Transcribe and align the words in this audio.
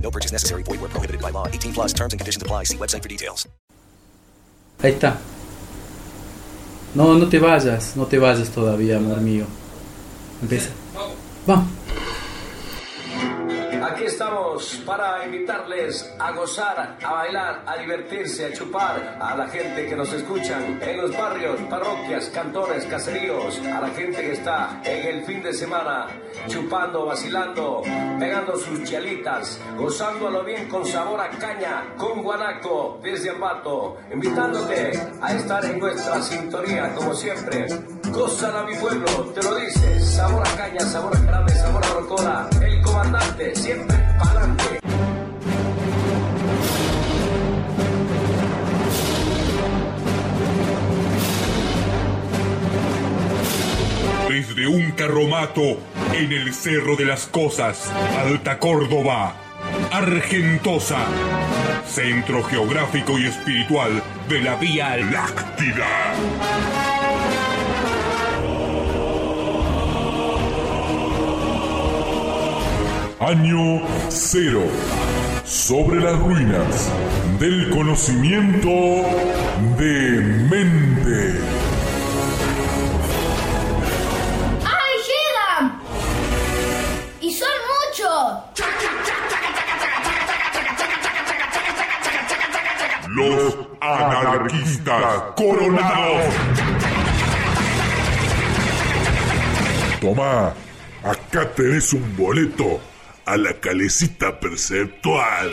No 0.00 0.10
purchase 0.10 0.32
necessary. 0.32 0.62
Void 0.62 0.80
where 0.80 0.88
prohibited 0.88 1.20
by 1.20 1.30
law. 1.30 1.48
18 1.48 1.72
plus 1.72 1.92
terms 1.92 2.12
and 2.12 2.20
conditions 2.20 2.42
apply. 2.42 2.64
See 2.64 2.78
website 2.78 3.02
for 3.02 3.08
details. 3.08 3.48
Ahí 4.78 4.92
está. 4.92 5.16
No, 6.94 7.14
no 7.18 7.28
te 7.28 7.38
vayas, 7.38 7.96
no 7.96 8.06
te 8.06 8.18
vayas 8.18 8.50
todavía, 8.50 8.96
amor 8.96 9.20
mío. 9.20 9.46
Empieza. 10.42 10.70
Vamos. 11.46 11.66
Aquí 13.96 14.04
estamos 14.04 14.82
para 14.84 15.24
invitarles 15.24 16.14
a 16.18 16.30
gozar, 16.32 16.98
a 17.02 17.12
bailar, 17.14 17.62
a 17.64 17.78
divertirse, 17.78 18.44
a 18.44 18.52
chupar 18.52 19.16
a 19.18 19.34
la 19.34 19.48
gente 19.48 19.86
que 19.86 19.96
nos 19.96 20.12
escuchan 20.12 20.78
en 20.82 21.00
los 21.00 21.16
barrios, 21.16 21.58
parroquias, 21.62 22.28
cantones, 22.28 22.84
caseríos, 22.84 23.58
a 23.60 23.80
la 23.80 23.88
gente 23.88 24.20
que 24.20 24.32
está 24.32 24.82
en 24.84 25.16
el 25.16 25.24
fin 25.24 25.42
de 25.42 25.54
semana 25.54 26.08
chupando, 26.46 27.06
vacilando, 27.06 27.80
pegando 28.18 28.58
sus 28.58 28.84
chelitas, 28.84 29.58
gozándolo 29.78 30.44
bien 30.44 30.68
con 30.68 30.84
sabor 30.84 31.18
a 31.18 31.30
caña, 31.30 31.94
con 31.96 32.22
guanaco 32.22 33.00
desde 33.02 33.30
Ambato, 33.30 33.96
invitándote 34.12 34.92
a 35.22 35.34
estar 35.34 35.64
en 35.64 35.78
nuestra 35.78 36.20
sintonía 36.20 36.92
como 36.94 37.14
siempre. 37.14 37.66
Gózala 38.16 38.62
mi 38.62 38.74
pueblo, 38.76 39.06
te 39.34 39.42
lo 39.42 39.56
dice, 39.56 40.00
sabor 40.00 40.48
a 40.48 40.56
caña, 40.56 40.80
sabor 40.80 41.14
a 41.14 41.20
grande, 41.20 41.54
sabor 41.54 41.84
a 41.84 41.88
rocola, 41.88 42.48
el 42.62 42.80
comandante, 42.80 43.54
siempre 43.54 43.94
pa'lante. 44.18 44.80
Desde 54.30 54.66
un 54.66 54.92
carromato 54.92 55.60
en 56.14 56.32
el 56.32 56.54
Cerro 56.54 56.96
de 56.96 57.04
las 57.04 57.26
Cosas, 57.26 57.92
Alta 58.18 58.58
Córdoba, 58.58 59.34
Argentosa, 59.92 61.04
centro 61.86 62.42
geográfico 62.44 63.18
y 63.18 63.26
espiritual 63.26 64.02
de 64.26 64.40
la 64.40 64.56
Vía 64.56 64.96
Láctida. 64.96 66.95
Año 73.18 73.80
cero. 74.10 74.64
Sobre 75.42 76.02
las 76.02 76.18
ruinas 76.18 76.92
del 77.40 77.70
conocimiento 77.70 78.68
de 79.78 80.20
mente. 80.50 81.40
¡Ay, 84.64 84.96
llegan! 85.08 85.80
¡Y 87.22 87.32
son 87.32 87.48
muchos! 87.88 88.42
Los 93.08 93.56
anarquistas 93.80 95.22
coronados. 95.36 96.34
Toma, 100.02 100.52
acá 101.02 101.50
tenés 101.54 101.94
un 101.94 102.14
boleto 102.14 102.78
a 103.26 103.36
la 103.36 103.52
calecita 103.54 104.38
perceptual. 104.38 105.50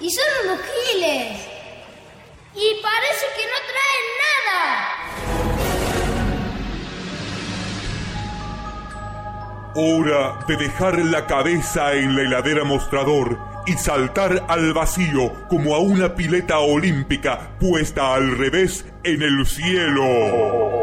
¡Y 0.00 0.10
son 0.10 0.24
unos 0.44 0.60
giles! 0.60 1.40
¡Y 2.54 2.82
parece 2.82 3.26
que 3.34 3.44
no 3.46 3.58
traen 3.72 4.06
nada! 4.24 4.64
Hora 9.74 10.38
de 10.46 10.56
dejar 10.56 10.98
la 10.98 11.26
cabeza 11.26 11.94
en 11.94 12.14
la 12.14 12.22
heladera 12.22 12.64
mostrador 12.64 13.38
y 13.66 13.72
saltar 13.72 14.44
al 14.48 14.74
vacío 14.74 15.32
como 15.48 15.74
a 15.74 15.78
una 15.78 16.14
pileta 16.14 16.58
olímpica 16.58 17.56
puesta 17.58 18.14
al 18.14 18.36
revés 18.36 18.84
en 19.02 19.22
el 19.22 19.46
cielo. 19.46 20.77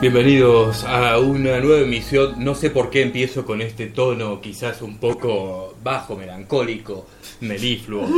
Bienvenidos 0.00 0.84
a 0.84 1.18
una 1.18 1.60
nueva 1.60 1.82
emisión. 1.82 2.42
No 2.42 2.54
sé 2.54 2.70
por 2.70 2.88
qué 2.88 3.02
empiezo 3.02 3.44
con 3.44 3.60
este 3.60 3.88
tono 3.88 4.40
quizás 4.40 4.80
un 4.80 4.96
poco 4.96 5.74
bajo, 5.84 6.16
melancólico, 6.16 7.06
melifluo, 7.40 8.08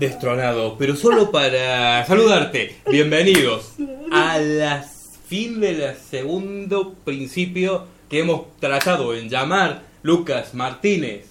destronado, 0.00 0.76
pero 0.76 0.96
solo 0.96 1.30
para 1.30 2.04
saludarte. 2.06 2.74
Bienvenidos 2.90 3.74
a 4.10 4.38
la 4.38 4.84
fin 5.28 5.60
del 5.60 5.94
segundo 5.94 6.94
principio 7.04 7.84
que 8.10 8.18
hemos 8.18 8.56
tratado 8.58 9.14
en 9.14 9.28
llamar 9.28 9.82
Lucas 10.02 10.54
Martínez, 10.54 11.26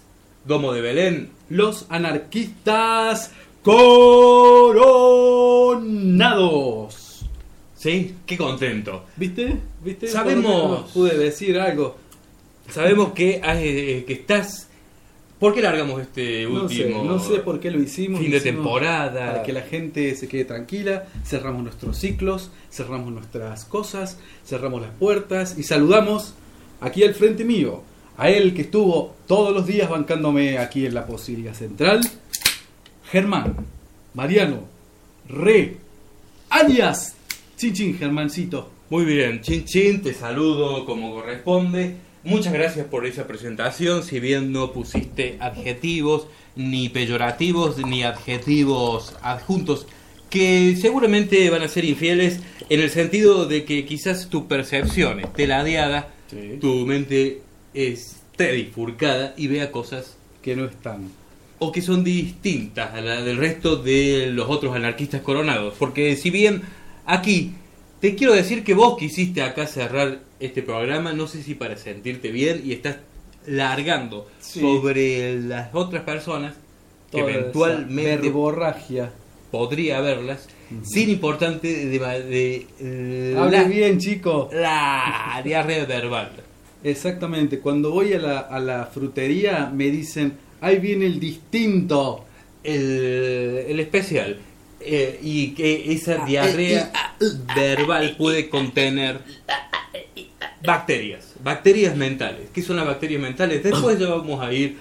Domo 0.45 0.71
de 0.71 0.79
Belén, 0.79 1.31
Los 1.49 1.85
anarquistas 1.89 3.31
coronados. 3.61 5.03
¿Sí? 7.83 8.15
Qué 8.25 8.37
contento. 8.37 9.03
¿Viste? 9.17 9.57
¿Viste? 9.83 10.07
Sabemos- 10.07 10.89
Pude 10.93 11.17
decir 11.17 11.59
algo. 11.59 11.97
Sabemos 12.69 13.11
que, 13.11 13.41
eh, 13.43 14.05
que 14.07 14.13
estás... 14.13 14.69
¿Por 15.37 15.53
qué 15.53 15.61
largamos 15.61 16.01
este 16.01 16.43
No 16.45 16.69
sé, 16.69 16.85
último 16.85 17.03
no 17.03 17.19
sé 17.19 17.39
por 17.39 17.59
qué 17.59 17.69
lo 17.71 17.81
hicimos. 17.81 18.21
fin 18.21 18.31
de 18.31 18.37
hicimos 18.37 18.55
temporada? 18.55 19.31
Para 19.33 19.43
que 19.43 19.51
la 19.51 19.63
gente 19.63 20.15
se 20.15 20.29
quede 20.29 20.45
tranquila, 20.45 21.07
cerramos 21.25 21.61
nuestros 21.61 21.97
ciclos, 21.97 22.51
cerramos 22.71 23.11
nuestras 23.11 23.65
cosas, 23.65 24.17
cerramos 24.47 24.81
las 24.81 24.91
puertas 24.91 25.57
y 25.57 25.63
saludamos 25.63 26.35
aquí 26.79 27.03
al 27.03 27.13
frente 27.15 27.43
mío, 27.43 27.83
a 28.17 28.29
él 28.29 28.53
que 28.53 28.61
estuvo 28.61 29.13
todos 29.27 29.53
los 29.53 29.67
días 29.67 29.89
bancándome 29.89 30.57
aquí 30.57 30.85
en 30.85 30.93
la 30.93 31.05
posibilidad 31.05 31.53
central, 31.53 31.99
Germán, 33.11 33.57
Mariano, 34.13 34.61
Re, 35.27 35.75
alias 36.49 37.15
Chinchin 37.63 37.97
Germancito. 37.97 38.69
Muy 38.89 39.05
bien, 39.05 39.39
Chin 39.41 39.63
Chin, 39.63 40.01
te 40.01 40.13
saludo 40.13 40.85
como 40.85 41.13
corresponde. 41.13 41.95
Muchas 42.25 42.51
gracias 42.51 42.85
por 42.87 43.05
esa 43.05 43.25
presentación, 43.25 44.03
si 44.03 44.19
bien 44.19 44.51
no 44.51 44.73
pusiste 44.73 45.37
adjetivos, 45.39 46.27
ni 46.57 46.89
peyorativos, 46.89 47.77
ni 47.77 48.03
adjetivos 48.03 49.15
adjuntos, 49.21 49.87
que 50.29 50.75
seguramente 50.79 51.49
van 51.49 51.61
a 51.61 51.69
ser 51.69 51.85
infieles 51.85 52.41
en 52.69 52.81
el 52.81 52.89
sentido 52.89 53.45
de 53.45 53.63
que 53.63 53.85
quizás 53.85 54.27
tu 54.29 54.45
percepción 54.49 55.21
esté 55.21 55.47
ladeada, 55.47 56.09
Sí. 56.29 56.57
tu 56.59 56.85
mente 56.85 57.41
esté 57.73 58.51
difurcada 58.51 59.33
y 59.37 59.47
vea 59.47 59.71
cosas 59.71 60.17
Que 60.41 60.55
no 60.57 60.65
están. 60.65 61.09
o 61.59 61.71
que 61.71 61.81
son 61.81 62.03
distintas 62.03 62.93
a 62.93 62.99
la 62.99 63.21
del 63.21 63.37
resto 63.37 63.77
de 63.77 64.27
los 64.33 64.49
otros 64.49 64.75
anarquistas 64.75 65.21
coronados. 65.21 65.75
Porque 65.79 66.15
si 66.17 66.29
bien 66.29 66.61
aquí 67.05 67.53
te 68.01 68.15
quiero 68.15 68.33
decir 68.33 68.63
que 68.63 68.73
vos 68.73 68.97
quisiste 68.97 69.41
acá 69.41 69.65
cerrar 69.67 70.19
este 70.39 70.61
programa, 70.61 71.13
no 71.13 71.27
sé 71.27 71.41
si 71.41 71.55
para 71.55 71.77
sentirte 71.77 72.31
bien 72.31 72.61
y 72.65 72.73
estás 72.73 72.97
largando 73.47 74.27
Sí. 74.39 74.59
sobre 74.59 75.39
las 75.41 75.73
otras 75.73 76.03
personas 76.03 76.55
que 77.11 77.19
Toda 77.21 77.31
eventualmente 77.31 78.17
verborragia. 78.17 79.11
podría 79.51 79.99
haberlas 79.99 80.47
sin 80.83 81.09
importante 81.11 81.67
de, 81.85 81.99
de, 81.99 82.65
de 82.79 83.35
Hable 83.37 83.57
la, 83.57 83.63
bien, 83.65 83.99
chico. 83.99 84.49
la 84.51 85.39
diarrea 85.43 85.85
verbal. 85.85 86.31
Exactamente. 86.83 87.59
Cuando 87.59 87.91
voy 87.91 88.13
a 88.13 88.19
la, 88.19 88.39
a 88.39 88.59
la 88.59 88.85
frutería 88.87 89.71
me 89.73 89.91
dicen, 89.91 90.33
ahí 90.61 90.79
viene 90.79 91.05
el 91.05 91.19
distinto. 91.19 92.25
El, 92.63 93.65
el 93.67 93.79
especial. 93.79 94.39
Eh, 94.85 95.19
y 95.21 95.49
que 95.49 95.93
esa 95.93 96.25
diarrea 96.25 96.91
verbal 97.55 98.15
puede 98.17 98.49
contener 98.49 99.19
bacterias, 100.63 101.33
bacterias 101.43 101.95
mentales. 101.95 102.49
¿Qué 102.53 102.61
son 102.61 102.77
las 102.77 102.85
bacterias 102.85 103.21
mentales? 103.21 103.63
Después 103.63 103.99
ya 103.99 104.09
vamos 104.09 104.41
a 104.43 104.51
ir 104.53 104.77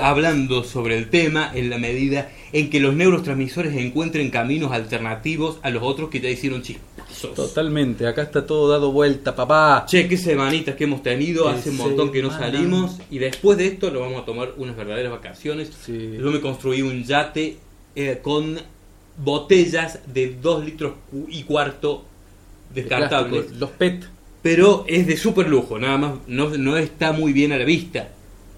hablando 0.00 0.62
sobre 0.62 0.96
el 0.96 1.10
tema 1.10 1.50
en 1.52 1.68
la 1.68 1.78
medida 1.78 2.30
en 2.52 2.70
que 2.70 2.78
los 2.80 2.94
neurotransmisores 2.94 3.74
encuentren 3.74 4.30
caminos 4.30 4.72
alternativos 4.72 5.58
a 5.62 5.70
los 5.70 5.82
otros 5.82 6.10
que 6.10 6.20
ya 6.20 6.30
hicieron 6.30 6.62
chispazos. 6.62 7.34
Totalmente. 7.34 8.06
Acá 8.06 8.22
está 8.22 8.46
todo 8.46 8.68
dado 8.68 8.92
vuelta, 8.92 9.34
papá. 9.34 9.84
Che, 9.86 10.06
qué 10.08 10.16
semanitas 10.16 10.76
que 10.76 10.84
hemos 10.84 11.02
tenido, 11.02 11.44
Qué 11.44 11.50
hace 11.50 11.70
un 11.70 11.76
montón 11.76 12.12
que 12.12 12.22
no 12.22 12.30
semana. 12.30 12.52
salimos 12.52 12.98
y 13.10 13.18
después 13.18 13.58
de 13.58 13.66
esto 13.66 13.90
lo 13.90 14.00
vamos 14.00 14.22
a 14.22 14.24
tomar 14.24 14.52
unas 14.56 14.76
verdaderas 14.76 15.10
vacaciones. 15.10 15.70
Sí. 15.84 16.16
Yo 16.18 16.30
me 16.30 16.40
construí 16.40 16.82
un 16.82 17.02
yate 17.04 17.56
eh, 17.96 18.20
con 18.22 18.60
botellas 19.22 19.98
de 20.06 20.36
2 20.40 20.64
litros 20.64 20.92
y 21.28 21.42
cuarto 21.42 22.04
De 22.74 22.82
descartables, 22.82 23.40
plástico, 23.42 23.60
Los 23.60 23.70
PET. 23.70 24.04
pero 24.42 24.84
es 24.86 25.06
de 25.06 25.16
super 25.16 25.48
lujo, 25.48 25.78
nada 25.78 25.98
más, 25.98 26.12
no, 26.26 26.50
no 26.50 26.76
está 26.76 27.12
muy 27.12 27.32
bien 27.32 27.52
a 27.52 27.56
la 27.58 27.64
vista. 27.64 28.08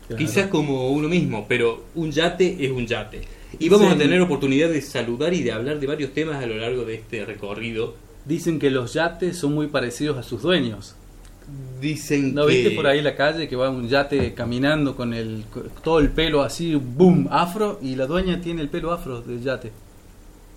Claro. 0.08 0.18
Quizás 0.24 0.46
como 0.48 0.90
uno 0.90 1.08
mismo, 1.08 1.46
pero 1.48 1.84
un 1.94 2.10
yate 2.10 2.56
es 2.64 2.70
un 2.70 2.86
yate. 2.86 3.22
Y 3.58 3.68
vamos 3.68 3.88
Sí. 3.88 3.94
a 3.94 3.98
tener 3.98 4.20
oportunidad 4.20 4.68
de 4.68 4.80
saludar 4.82 5.32
y 5.34 5.42
de 5.42 5.52
hablar 5.52 5.80
de 5.80 5.86
varios 5.86 6.12
temas 6.12 6.42
a 6.42 6.46
lo 6.46 6.56
largo 6.56 6.84
de 6.84 6.94
este 6.96 7.24
recorrido. 7.24 7.94
Dicen 8.24 8.58
que 8.58 8.70
los 8.70 8.92
yates 8.94 9.38
son 9.38 9.54
muy 9.54 9.68
parecidos 9.68 10.18
a 10.18 10.22
sus 10.22 10.42
dueños. 10.42 10.94
Dicen 11.80 12.34
¿No 12.34 12.46
que... 12.46 12.54
viste 12.54 12.70
por 12.72 12.86
ahí 12.86 13.00
la 13.02 13.16
calle 13.16 13.48
que 13.48 13.56
va 13.56 13.70
un 13.70 13.88
yate 13.88 14.34
caminando 14.34 14.94
con 14.94 15.14
el 15.14 15.44
todo 15.82 15.98
el 15.98 16.10
pelo 16.10 16.42
así, 16.42 16.74
boom, 16.76 17.26
afro, 17.30 17.78
y 17.82 17.96
la 17.96 18.06
dueña 18.06 18.40
tiene 18.40 18.60
el 18.62 18.68
pelo 18.68 18.92
afro 18.92 19.20
del 19.22 19.42
yate? 19.42 19.72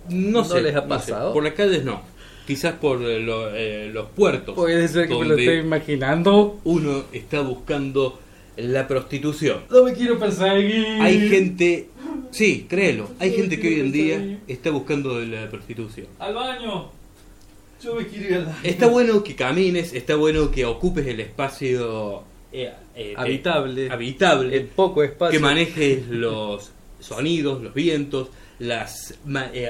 No, 0.08 0.40
¿No 0.40 0.44
sé, 0.44 0.60
les 0.62 0.74
ha 0.76 0.82
sé. 0.82 0.88
pasado? 0.88 1.32
Por 1.32 1.44
las 1.44 1.54
calles 1.54 1.84
no. 1.84 2.02
Quizás 2.46 2.74
por 2.74 3.02
eh, 3.02 3.20
lo- 3.20 3.54
eh, 3.54 3.90
los 3.92 4.06
puertos. 4.10 4.54
Puede 4.54 4.86
ser 4.88 5.08
que 5.08 5.14
me 5.14 5.24
lo 5.24 5.36
esté 5.36 5.58
imaginando. 5.60 6.60
Uno 6.64 7.04
está 7.12 7.40
buscando 7.40 8.18
la 8.56 8.86
prostitución. 8.86 9.60
No 9.70 9.84
me 9.84 9.94
quiero 9.94 10.18
perseguir. 10.18 10.84
Hay 11.00 11.28
gente, 11.28 11.88
sí, 12.30 12.66
créelo, 12.68 13.08
hay 13.18 13.32
gente 13.32 13.58
que 13.58 13.68
hoy 13.68 13.80
en 13.80 13.92
día 13.92 14.38
está 14.46 14.70
buscando 14.70 15.18
la 15.20 15.48
prostitución. 15.48 16.06
Al 16.18 16.34
baño. 16.34 16.90
Yo 17.82 17.94
me 17.96 18.06
quiero 18.06 18.26
ir 18.28 18.34
al 18.34 18.44
baño. 18.46 18.58
Está 18.62 18.86
bueno 18.88 19.24
que 19.24 19.34
camines, 19.34 19.92
está 19.94 20.14
bueno 20.16 20.50
que 20.50 20.64
ocupes 20.66 21.06
el 21.06 21.20
espacio 21.20 22.22
eh, 22.52 22.72
eh, 22.94 23.14
Habitable. 23.16 23.90
habitable, 23.90 24.56
El 24.56 24.66
poco 24.66 25.02
espacio. 25.02 25.32
que 25.38 25.42
manejes 25.42 26.06
los 26.08 26.70
sonidos, 27.00 27.62
los 27.62 27.74
vientos, 27.74 28.28
las 28.58 29.14
ma- 29.24 29.50
eh, 29.52 29.68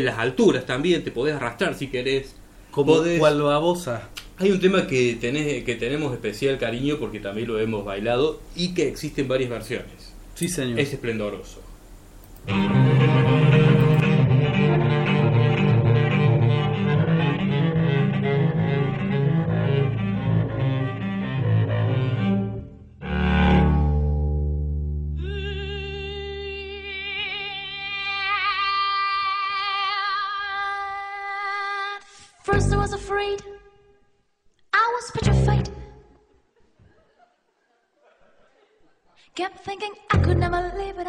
las 0.00 0.18
alturas 0.18 0.66
también, 0.66 1.02
te 1.04 1.10
podés 1.10 1.34
arrastrar 1.36 1.74
si 1.74 1.88
querés. 1.88 2.34
Como 2.70 2.94
Podés- 2.96 3.18
cual 3.18 3.40
babosa. 3.40 4.08
Hay 4.38 4.50
un 4.50 4.60
tema 4.60 4.86
que, 4.86 5.16
tenés, 5.18 5.64
que 5.64 5.76
tenemos 5.76 6.12
especial 6.12 6.58
cariño 6.58 6.98
porque 6.98 7.20
también 7.20 7.48
lo 7.48 7.58
hemos 7.58 7.84
bailado 7.86 8.40
y 8.54 8.74
que 8.74 8.86
existen 8.86 9.28
varias 9.28 9.48
versiones. 9.48 10.12
Sí, 10.34 10.48
señor. 10.48 10.78
Es 10.78 10.92
esplendoroso. 10.92 11.62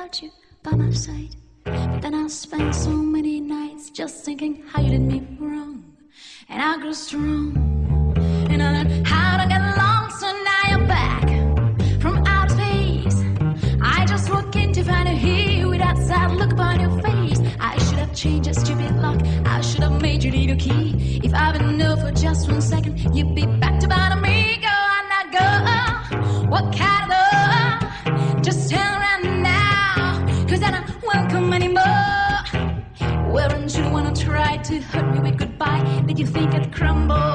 Without 0.08 0.22
you 0.22 0.32
by 0.64 0.72
my 0.72 0.92
side. 0.92 1.36
But 1.64 2.02
then 2.02 2.14
I 2.14 2.28
spent 2.28 2.74
so 2.74 2.90
many 2.90 3.42
nights 3.42 3.90
just 3.90 4.24
thinking 4.24 4.64
how 4.68 4.82
you 4.82 4.92
did 4.92 5.02
me 5.02 5.28
wrong. 5.40 5.84
And 6.50 6.62
I 6.62 6.78
grew 6.78 6.94
strong. 6.94 7.56
And 8.50 8.64
I 8.64 8.72
learned 8.72 9.08
how 9.08 9.38
to 9.42 9.48
get 9.50 9.62
along, 9.62 10.12
so 10.12 10.28
now 10.50 10.64
you're 10.70 10.88
back 10.88 11.28
from 12.02 12.24
outer 12.26 12.54
space. 12.56 13.22
I 13.82 14.06
just 14.06 14.30
walk 14.30 14.56
in 14.56 14.72
to 14.74 14.84
find 14.84 15.10
you 15.10 15.16
here 15.16 15.68
with 15.68 15.80
that 15.80 15.98
sad 15.98 16.32
look 16.32 16.54
upon 16.54 16.80
your 16.80 17.02
face. 17.02 17.40
I 17.60 17.78
should 17.78 18.00
have 18.00 18.16
changed 18.16 18.48
your 18.48 18.54
stupid 18.54 18.96
lock. 19.02 19.20
I 19.46 19.60
should 19.62 19.84
have 19.84 20.02
made 20.02 20.24
you 20.24 20.32
leave 20.32 20.50
your 20.50 20.58
key. 20.58 21.20
If 21.24 21.34
I've 21.34 21.58
been 21.58 21.78
known 21.78 22.00
for 22.00 22.12
just 22.12 22.50
one 22.50 22.62
second, 22.62 23.14
you'd 23.14 23.36
be 23.36 23.46
back 23.46 23.80
to 23.82 23.88
bother 23.88 24.22
me. 24.22 24.58
Go 24.62 24.76
on 24.96 25.04
now, 25.14 25.26
go. 25.38 26.48
What 26.48 26.74
kind 26.78 27.07
crumble? 36.78 37.27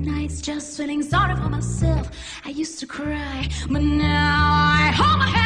Nights 0.00 0.40
just 0.40 0.76
feeling 0.76 1.02
sorry 1.02 1.36
for 1.36 1.48
myself. 1.48 2.10
I 2.44 2.50
used 2.50 2.78
to 2.80 2.86
cry, 2.86 3.48
but 3.68 3.82
now 3.82 4.38
I 4.78 4.92
hold 4.94 5.18
my 5.18 5.28
head 5.28 5.39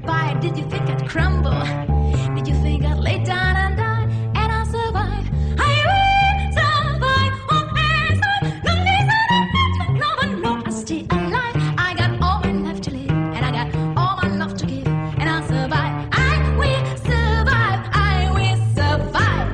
goodbye? 0.00 0.38
Did 0.40 0.56
you 0.56 0.64
think 0.70 0.88
I'd 0.88 1.08
crumble? 1.08 1.64
Did 2.34 2.48
you 2.48 2.54
think 2.62 2.84
I'd 2.84 2.98
lay 2.98 3.22
down 3.24 3.56
and 3.56 3.76
die? 3.76 4.04
And 4.34 4.52
I'll 4.52 4.66
survive. 4.66 5.26
I 5.58 5.74
will 5.88 6.52
survive. 6.58 7.32
Oh, 7.50 7.68
as 7.76 8.20
I 8.22 8.36
the 8.66 8.74
least 8.86 9.10
I 9.30 9.92
no 10.02 10.08
one 10.22 10.42
know 10.42 10.62
I 10.64 10.70
stay 10.70 11.06
alive. 11.10 11.56
I 11.78 11.94
got 11.96 12.10
all 12.22 12.40
my 12.40 12.52
life 12.52 12.80
to 12.82 12.90
live, 12.90 13.10
and 13.10 13.44
I 13.44 13.50
got 13.50 13.74
all 13.96 14.16
my 14.22 14.28
love 14.36 14.56
to 14.56 14.66
give, 14.66 14.86
and 14.86 15.28
I'll 15.28 15.46
survive. 15.46 16.08
I 16.12 16.56
will 16.60 16.86
survive. 17.08 17.80
I 17.92 18.30
will 18.36 18.60
survive. 18.76 19.50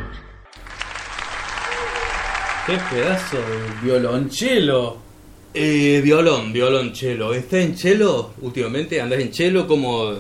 Qué 2.66 2.78
pedazo 2.90 3.36
de 3.36 3.58
violonchelo. 3.82 5.05
Eh, 5.58 6.00
violón, 6.04 6.52
violón, 6.52 6.92
chelo. 6.92 7.32
¿Está 7.32 7.58
en 7.60 7.74
chelo 7.74 8.30
últimamente? 8.42 9.00
¿Andás 9.00 9.20
en 9.20 9.30
chelo? 9.30 9.66
¿Cómo 9.66 10.12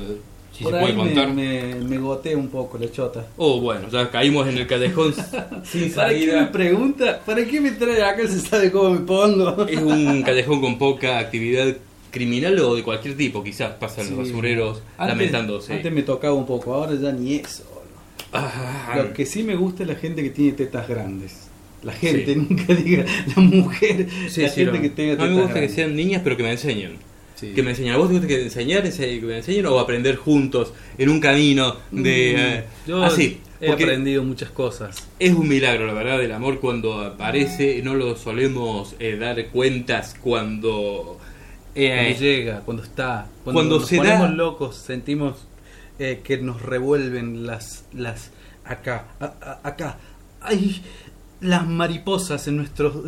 si 0.56 0.64
Por 0.64 0.72
se 0.72 0.78
ahí 0.78 0.84
puede 0.92 0.96
contar? 0.96 1.28
me, 1.34 1.62
me, 1.74 1.74
me 1.84 1.98
goté 1.98 2.34
un 2.34 2.48
poco 2.48 2.78
la 2.78 2.90
chota. 2.90 3.26
Oh, 3.36 3.60
bueno, 3.60 3.88
ya 3.90 4.10
caímos 4.10 4.48
en 4.48 4.56
el 4.58 4.66
callejón 4.66 5.14
sin 5.64 5.92
¿Para 5.92 6.08
qué 6.10 6.18
me 6.26 6.26
salida. 6.26 6.50
pregunta? 6.52 7.20
¿Para 7.26 7.44
qué 7.44 7.60
me 7.60 7.72
trae 7.72 8.02
acá 8.02 8.26
si 8.26 8.40
sabe 8.40 8.72
cómo 8.72 8.90
me 8.90 9.00
pongo? 9.00 9.66
Es 9.66 9.78
un 9.78 10.22
callejón 10.26 10.60
con 10.62 10.78
poca 10.78 11.18
actividad 11.18 11.76
criminal 12.10 12.58
o 12.60 12.74
de 12.74 12.82
cualquier 12.82 13.14
tipo. 13.16 13.44
Quizás 13.44 13.72
pasan 13.74 14.08
los 14.08 14.26
basureros 14.26 14.78
Antes- 14.96 15.08
lamentándose. 15.16 15.74
Antes 15.74 15.92
me 15.92 16.02
tocaba 16.02 16.32
un 16.32 16.46
poco, 16.46 16.72
ahora 16.72 16.94
ya 16.94 17.12
ni 17.12 17.34
eso. 17.34 17.64
Ah, 18.32 18.94
Lo 18.96 19.12
que 19.12 19.24
sí 19.26 19.42
me 19.42 19.54
gusta 19.54 19.82
es 19.82 19.88
la 19.90 19.94
gente 19.96 20.22
que 20.22 20.30
tiene 20.30 20.52
tetas 20.52 20.88
grandes. 20.88 21.45
La 21.86 21.92
gente, 21.92 22.34
Sí. 22.34 22.46
nunca 22.48 22.74
diga 22.74 23.04
la 23.36 23.42
mujer, 23.42 24.08
sí, 24.28 24.42
la 24.42 24.48
sí, 24.48 24.54
gente 24.64 24.76
no. 24.76 24.82
que 24.82 24.90
tenga 24.90 25.22
A 25.22 25.26
mí 25.28 25.34
me 25.36 25.42
gusta 25.42 25.60
que 25.60 25.68
sean 25.68 25.94
niñas, 25.94 26.20
pero 26.24 26.36
que 26.36 26.42
me 26.42 26.50
enseñen. 26.52 26.96
Sí. 27.36 27.52
Que 27.54 27.62
me 27.62 27.70
enseñen. 27.70 27.92
¿A 27.92 27.96
vos 27.98 28.08
te 28.08 28.14
gusta 28.14 28.26
que 28.28 28.42
enseñar, 28.42 28.82
ense- 28.84 29.20
que 29.20 29.26
me 29.26 29.36
enseñen 29.36 29.66
o 29.66 29.78
aprender 29.78 30.16
juntos 30.16 30.72
en 30.98 31.08
un 31.10 31.20
camino 31.20 31.76
de... 31.92 32.32
eh, 32.34 32.64
Mm, 32.86 32.88
Yo 32.88 33.04
así. 33.04 33.40
he 33.60 33.66
porque 33.68 33.84
aprendido 33.84 34.24
muchas 34.24 34.50
cosas. 34.50 35.06
Es 35.18 35.32
un 35.34 35.46
milagro, 35.46 35.86
la 35.86 35.92
verdad, 35.92 36.22
el 36.22 36.32
amor 36.32 36.60
cuando 36.60 37.00
aparece. 37.02 37.80
No 37.84 37.94
lo 37.94 38.16
solemos 38.16 38.96
eh, 38.98 39.16
dar 39.16 39.46
cuentas 39.48 40.16
cuando... 40.20 41.18
eh, 41.74 41.92
Cuando 41.94 42.18
llega, 42.20 42.60
cuando 42.60 42.82
está, 42.82 43.28
cuando, 43.44 43.58
Cuando 43.60 43.78
nos 43.80 43.88
se 43.88 43.96
ponemos 43.98 44.20
da- 44.28 44.34
locos, 44.34 44.76
sentimos 44.76 45.46
eh, 45.98 46.20
que 46.24 46.38
nos 46.38 46.62
revuelven 46.62 47.46
las, 47.46 47.84
las 47.92 48.30
acá, 48.64 49.08
a- 49.20 49.34
a- 49.40 49.60
acá, 49.68 49.98
hay 50.40 50.82
las 51.40 51.66
mariposas 51.66 52.46
en 52.48 52.56
nuestro, 52.56 53.04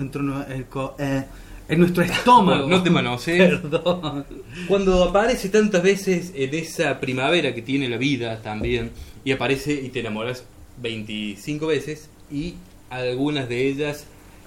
eh, 0.49 0.64
co- 0.68 0.94
eh, 0.99 1.25
en 1.68 1.78
nuestro 1.80 2.02
estómago. 2.02 2.68
No 2.68 2.82
te 2.82 2.90
manosees. 2.90 3.58
Perdón. 3.61 4.25
Cuando 4.66 5.04
aparece 5.04 5.49
tantas 5.49 5.82
veces 5.82 6.32
en 6.35 6.54
esa 6.54 6.99
primavera 7.00 7.54
que 7.54 7.62
tiene 7.62 7.88
la 7.88 7.97
vida 7.97 8.40
también, 8.42 8.90
y 9.25 9.32
aparece 9.32 9.73
y 9.75 9.88
te 9.90 10.00
enamoras 10.00 10.44
25 10.80 11.66
veces, 11.66 12.08
y 12.30 12.54
algunas 12.90 13.49
de 13.49 13.66
ellas 13.68 14.06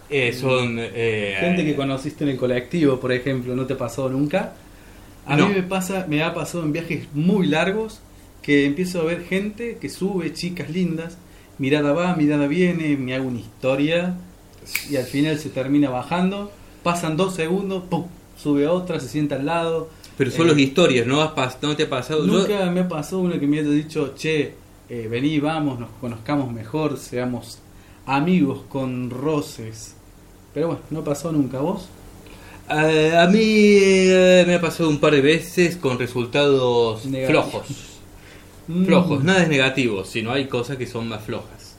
eh, 0.09 0.33
son... 0.33 0.77
eh, 0.79 1.37
Gente 1.39 1.63
que 1.65 1.75
conociste 1.75 2.23
en 2.23 2.31
el 2.31 2.37
colectivo, 2.37 2.99
por 2.99 3.11
ejemplo, 3.11 3.55
¿no 3.55 3.65
te 3.65 3.73
ha 3.73 3.77
pasado 3.77 4.09
nunca? 4.09 4.53
A 5.25 5.35
No. 5.37 5.47
mí 5.47 5.53
me 5.55 5.63
pasa, 5.63 6.05
me 6.09 6.23
ha 6.23 6.33
pasado 6.33 6.63
en 6.63 6.73
viajes 6.73 7.07
muy 7.13 7.45
largos 7.47 7.99
que 8.41 8.65
empiezo 8.65 9.01
a 9.01 9.03
ver 9.05 9.23
gente 9.25 9.77
que 9.79 9.87
sube, 9.89 10.33
chicas 10.33 10.69
lindas, 10.71 11.17
mirada 11.61 11.93
va, 11.93 12.15
mirada 12.15 12.47
viene, 12.47 12.97
me 12.97 13.13
hago 13.15 13.27
una 13.27 13.39
historia 13.39 14.15
y 14.89 14.95
al 14.97 15.05
final 15.05 15.37
se 15.37 15.49
termina 15.49 15.89
bajando, 15.89 16.51
pasan 16.83 17.15
dos 17.15 17.35
segundos, 17.35 17.83
¡pum! 17.89 18.05
sube 18.35 18.67
otra, 18.67 18.99
se 18.99 19.07
sienta 19.07 19.35
al 19.35 19.45
lado. 19.45 19.89
Pero 20.17 20.31
son 20.31 20.47
Eh, 20.47 20.49
las 20.51 20.59
historias, 20.59 21.05
¿no, 21.07 21.21
has 21.21 21.61
no 21.61 21.75
te 21.75 21.83
ha 21.83 21.89
pasado? 21.89 22.25
Yo- 22.25 22.33
Nunca 22.39 22.65
me 22.71 22.79
ha 22.81 22.87
pasado 22.87 23.21
uno 23.21 23.39
que 23.39 23.45
me 23.47 23.59
haya 23.59 23.69
dicho, 23.69 24.13
che, 24.15 24.55
eh, 24.89 25.07
vení, 25.09 25.39
vamos, 25.39 25.79
nos 25.79 25.89
conozcamos 26.01 26.51
mejor, 26.51 26.97
seamos 26.97 27.59
amigos 28.05 28.61
con 28.67 29.09
roces. 29.11 29.95
Pero 30.53 30.67
bueno, 30.67 30.81
no 30.89 31.03
pasó 31.03 31.31
nunca 31.31 31.59
vos. 31.59 31.87
Eh, 32.69 33.13
a 33.17 33.27
mí 33.27 33.39
eh, 33.43 34.43
me 34.47 34.55
ha 34.55 34.61
pasado 34.61 34.89
un 34.89 34.99
par 34.99 35.13
de 35.13 35.21
veces 35.21 35.77
con 35.77 35.99
resultados 35.99 37.05
Negativos. 37.05 37.45
flojos. 37.51 37.67
Mm. 38.67 38.85
Flojos, 38.85 39.23
nada 39.23 39.43
es 39.43 39.49
negativo, 39.49 40.03
sino 40.05 40.31
hay 40.31 40.45
cosas 40.47 40.77
que 40.77 40.85
son 40.87 41.07
más 41.07 41.23
flojas. 41.23 41.75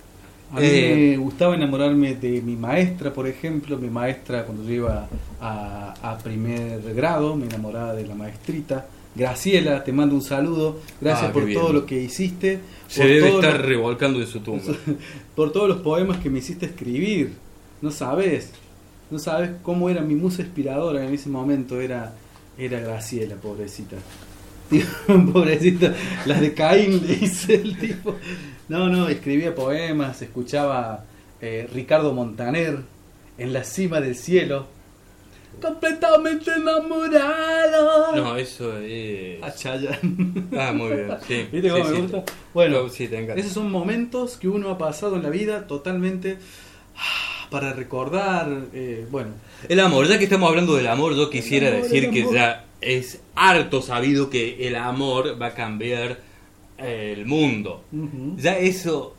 A 0.52 0.56
mí 0.60 0.66
Eh, 0.66 0.96
me 1.12 1.16
gustaba 1.16 1.54
enamorarme 1.54 2.14
de 2.14 2.42
mi 2.42 2.56
maestra, 2.56 3.12
por 3.12 3.26
ejemplo. 3.26 3.78
Mi 3.78 3.88
maestra, 3.88 4.44
cuando 4.44 4.64
yo 4.64 4.72
iba 4.74 5.08
a, 5.40 5.94
a 6.02 6.18
primer 6.18 6.82
grado, 6.94 7.34
me 7.36 7.46
enamoraba 7.46 7.94
de 7.94 8.06
la 8.06 8.14
maestrita. 8.14 8.86
Graciela, 9.14 9.82
te 9.84 9.92
mando 9.92 10.14
un 10.14 10.22
saludo. 10.22 10.80
Gracias 11.00 11.30
Ah, 11.30 11.32
por 11.32 11.44
bien. 11.46 11.58
todo 11.58 11.72
lo 11.72 11.86
que 11.86 12.00
hiciste. 12.02 12.60
Se 12.88 13.06
debe 13.06 13.28
estar 13.34 13.60
lo- 13.60 13.66
revolcando 13.66 14.20
en 14.20 14.26
su 14.26 14.40
tumba. 14.46 14.74
por 15.34 15.52
todos 15.52 15.68
los 15.68 15.78
poemas 15.78 16.18
que 16.18 16.28
me 16.28 16.40
hiciste 16.40 16.66
escribir. 16.66 17.32
No 17.80 17.90
sabes, 17.90 18.50
no 19.10 19.18
sabes 19.18 19.50
cómo 19.62 19.88
era 19.88 20.02
mi 20.02 20.14
musa 20.14 20.42
inspiradora 20.42 21.02
en 21.06 21.14
ese 21.14 21.30
momento. 21.30 21.80
Era, 21.80 22.14
era 22.58 22.78
Graciela, 22.80 23.36
pobrecita. 23.36 23.96
Digo, 24.72 24.88
pobrecita, 25.32 25.94
las 26.26 26.40
de 26.40 26.52
Caín 26.54 27.06
le 27.06 27.12
hice 27.14 27.54
el 27.56 27.76
tipo. 27.78 28.16
No, 28.68 28.88
no, 28.88 29.08
escribía 29.08 29.54
poemas, 29.54 30.20
escuchaba 30.22 31.04
eh, 31.40 31.68
Ricardo 31.72 32.12
Montaner 32.14 32.78
en 33.38 33.52
la 33.52 33.62
cima 33.64 34.00
del 34.00 34.16
cielo. 34.16 34.66
Completamente 35.60 36.50
enamorado. 36.52 38.16
No, 38.16 38.36
eso 38.36 38.78
es... 38.78 39.42
A 39.42 39.54
Chayanne. 39.54 40.44
Ah, 40.58 40.72
muy 40.72 40.88
bien, 40.96 41.08
sí. 41.28 41.46
¿Viste 41.52 41.68
cómo 41.68 41.84
Sí, 41.84 41.90
me 41.90 41.96
sí. 41.96 42.02
gusta? 42.02 42.24
Bueno, 42.54 42.88
Sí, 42.88 43.08
te 43.08 43.18
encanta. 43.18 43.40
esos 43.40 43.52
son 43.52 43.70
momentos 43.70 44.36
que 44.38 44.48
uno 44.48 44.70
ha 44.70 44.78
pasado 44.78 45.16
en 45.16 45.22
la 45.22 45.28
vida 45.30 45.66
totalmente 45.66 46.38
ah, 46.96 47.48
para 47.50 47.72
recordar. 47.74 48.48
eh, 48.72 49.06
bueno, 49.10 49.30
El 49.68 49.80
amor, 49.80 50.06
ya 50.08 50.18
que 50.18 50.24
estamos 50.24 50.48
hablando 50.48 50.74
del 50.76 50.86
amor, 50.86 51.14
yo 51.14 51.28
quisiera 51.30 51.68
amor, 51.68 51.82
decir 51.82 52.10
que 52.10 52.26
ya 52.32 52.64
es 52.82 53.20
harto 53.34 53.80
sabido 53.82 54.28
que 54.30 54.66
el 54.68 54.76
amor 54.76 55.40
va 55.40 55.46
a 55.46 55.54
cambiar 55.54 56.20
eh, 56.78 57.14
el 57.16 57.26
mundo. 57.26 57.84
Ya 58.36 58.58
eso, 58.58 59.14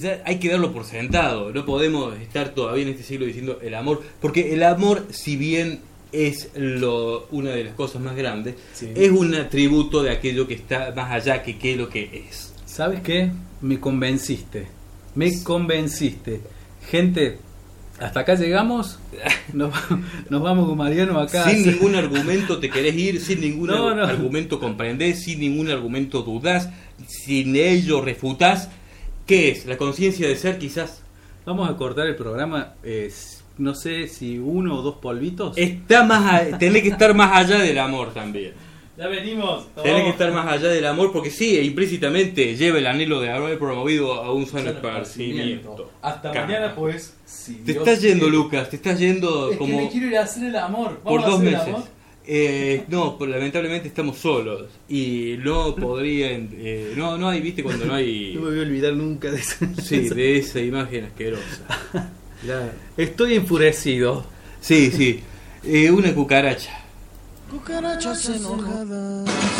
ya 0.00 0.22
hay 0.24 0.38
que 0.38 0.48
darlo 0.50 0.72
por 0.72 0.84
sentado. 0.84 1.52
No 1.52 1.64
podemos 1.64 2.16
estar 2.18 2.50
todavía 2.50 2.82
en 2.84 2.90
este 2.90 3.04
siglo 3.04 3.26
diciendo 3.26 3.58
el 3.62 3.74
amor, 3.74 4.02
porque 4.20 4.52
el 4.52 4.62
amor, 4.62 5.06
si 5.10 5.36
bien 5.36 5.80
es 6.12 6.50
lo, 6.54 7.26
una 7.30 7.50
de 7.50 7.64
las 7.64 7.74
cosas 7.74 8.00
más 8.02 8.14
grandes, 8.14 8.54
Sí. 8.72 8.88
es 8.94 9.10
un 9.10 9.34
atributo 9.34 10.02
de 10.02 10.10
aquello 10.10 10.46
que 10.46 10.54
está 10.54 10.92
más 10.94 11.10
allá 11.10 11.42
que 11.42 11.58
qué 11.58 11.76
lo 11.76 11.88
que 11.88 12.24
es. 12.28 12.52
¿sabes 12.66 13.00
qué? 13.02 13.30
Me 13.60 13.78
convenciste. 13.78 14.66
Me 15.14 15.42
convenciste. 15.44 16.40
Gente, 16.90 17.38
hasta 18.00 18.20
acá 18.20 18.34
llegamos. 18.34 18.98
Nos, 19.52 19.72
nos 20.30 20.42
vamos 20.42 20.68
con 20.68 20.76
Mariano 20.78 21.18
acá. 21.20 21.48
Sin 21.48 21.64
ningún 21.66 21.94
argumento 21.94 22.58
te 22.58 22.68
querés 22.70 22.94
ir, 22.96 23.20
sin 23.20 23.40
ningún 23.40 23.68
No, 23.68 23.88
ar- 23.88 23.96
no. 23.96 24.02
argumento 24.04 24.58
comprendés, 24.58 25.22
sin 25.22 25.40
ningún 25.40 25.70
argumento 25.70 26.22
dudás, 26.22 26.70
sin 27.06 27.54
ello 27.56 28.00
refutás. 28.00 28.68
¿Qué 29.26 29.50
es? 29.50 29.64
¿La 29.66 29.76
conciencia 29.76 30.26
de 30.28 30.36
ser 30.36 30.58
quizás? 30.58 31.02
Vamos 31.46 31.68
a 31.70 31.76
cortar 31.76 32.06
el 32.06 32.16
programa. 32.16 32.74
eh, 32.82 33.12
no 33.56 33.74
sé 33.76 34.08
si 34.08 34.36
uno 34.38 34.78
o 34.80 34.82
dos 34.82 34.96
polvitos. 34.96 35.56
Está 35.56 36.02
más 36.02 36.34
a- 36.52 36.58
tenés 36.58 36.82
que 36.82 36.88
estar 36.88 37.14
más 37.14 37.36
allá 37.36 37.60
del 37.60 37.78
amor 37.78 38.12
también. 38.12 38.52
Ya 38.96 39.08
venimos. 39.08 39.66
Tenés 39.82 40.04
que 40.04 40.10
estar 40.10 40.32
más 40.32 40.46
allá 40.46 40.68
del 40.68 40.86
amor 40.86 41.12
porque 41.12 41.30
sí, 41.30 41.58
implícitamente 41.58 42.54
lleva 42.56 42.78
el 42.78 42.86
anhelo 42.86 43.20
de 43.20 43.30
haber 43.30 43.58
promovido 43.58 44.14
a 44.14 44.32
un 44.32 44.46
sano 44.46 44.70
esparcimiento. 44.70 45.90
Hasta 46.00 46.32
mañana, 46.32 46.74
pues. 46.76 47.14
si 47.24 47.54
Te 47.56 47.72
Dios 47.72 47.78
estás 47.86 48.00
yendo. 48.02 48.28
Lucas, 48.28 48.70
te 48.70 48.76
estás 48.76 48.98
yendo 48.98 49.50
Es 49.50 49.56
como 49.58 49.76
que 49.78 49.84
me 49.84 49.90
quiero 49.90 50.06
ir 50.06 50.16
a 50.18 50.22
hacer 50.22 50.44
el 50.44 50.56
amor. 50.56 50.98
por 51.00 51.20
¿Vamos 51.20 51.24
a 51.24 51.26
dos 51.28 51.34
hacer 51.40 51.48
el 51.48 51.54
meses. 51.54 51.68
amor? 51.74 51.88
Eh, 52.26 52.84
no, 52.88 53.18
lamentablemente 53.26 53.88
estamos 53.88 54.16
solos 54.16 54.70
y 54.88 55.34
no 55.44 55.74
podrían, 55.76 56.48
eh, 56.54 56.94
no, 56.96 57.18
no 57.18 57.28
hay, 57.28 57.40
viste 57.42 57.62
cuando 57.62 57.84
no 57.84 57.92
hay, 57.94 58.32
No 58.34 58.42
me 58.42 58.50
voy 58.50 58.58
a 58.60 58.62
olvidar 58.62 58.94
nunca 58.94 59.30
de 59.30 59.40
eso. 59.40 59.56
sí, 59.82 60.08
de 60.08 60.38
esa 60.38 60.60
imagen 60.60 61.04
asquerosa. 61.06 61.66
La- 62.46 62.70
Estoy 62.96 63.34
enfurecido. 63.34 64.24
Sí, 64.60 64.90
sí, 64.90 65.20
eh, 65.64 65.90
una 65.90 66.14
cucaracha. 66.14 66.83
Cucarachas 67.50 68.28
enojadas. 68.28 69.53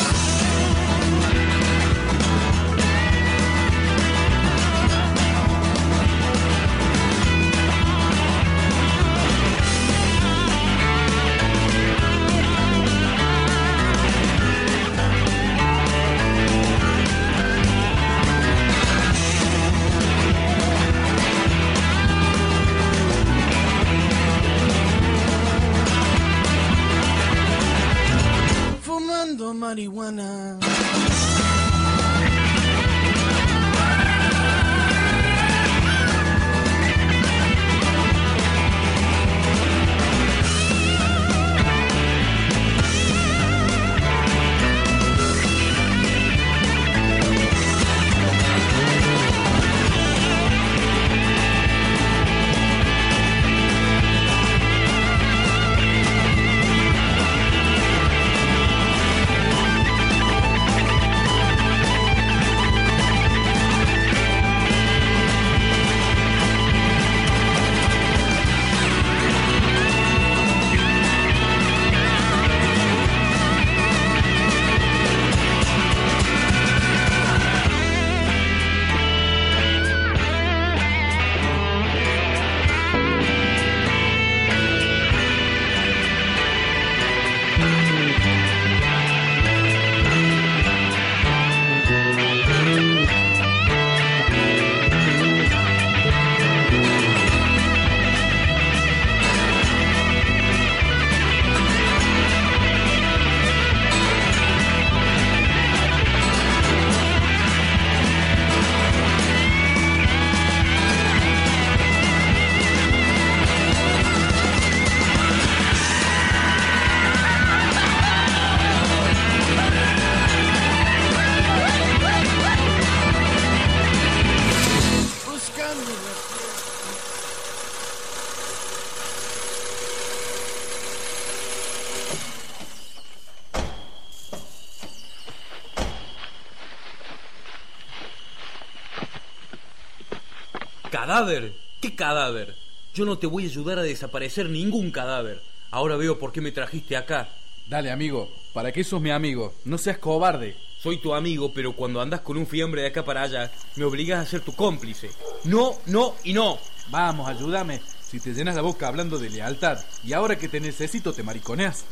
¿Cadáver? 141.15 141.53
¿Qué 141.81 141.95
cadáver? 141.95 142.57
Yo 142.93 143.05
no 143.05 143.19
te 143.19 143.29
voy 143.29 143.45
a 143.45 143.47
ayudar 143.47 143.79
a 143.79 143.85
desaparecer 143.85 144.51
ningún 144.51 144.91
cadáver. 144.91 145.41
Ahora 145.71 145.95
veo 145.95 146.19
por 146.19 146.33
qué 146.33 146.41
me 146.41 146.51
trajiste 146.51 146.97
acá. 146.97 147.29
Dale, 147.69 147.93
amigo, 147.93 148.33
¿para 148.53 148.73
qué 148.73 148.83
sos 148.83 149.01
mi 149.01 149.13
amigo? 149.13 149.55
No 149.65 149.79
seas 149.79 149.99
cobarde. 149.99 150.57
Soy 150.83 150.99
tu 150.99 151.15
amigo, 151.15 151.53
pero 151.55 151.77
cuando 151.77 152.01
andas 152.01 152.23
con 152.23 152.37
un 152.37 152.49
fiambre 152.49 152.83
de 152.83 152.89
acá 152.89 153.05
para 153.05 153.23
allá, 153.23 153.53
me 153.77 153.85
obligas 153.85 154.27
a 154.27 154.29
ser 154.29 154.41
tu 154.41 154.57
cómplice. 154.57 155.09
No, 155.45 155.79
no 155.87 156.17
y 156.25 156.33
no. 156.33 156.59
Vamos, 156.89 157.29
ayúdame. 157.29 157.81
Si 158.01 158.19
te 158.19 158.35
llenas 158.35 158.57
la 158.57 158.63
boca 158.63 158.89
hablando 158.89 159.17
de 159.17 159.31
lealtad 159.31 159.79
y 160.03 160.15
ahora 160.15 160.37
que 160.37 160.49
te 160.49 160.59
necesito 160.59 161.13
te 161.13 161.23
mariconeas. 161.23 161.85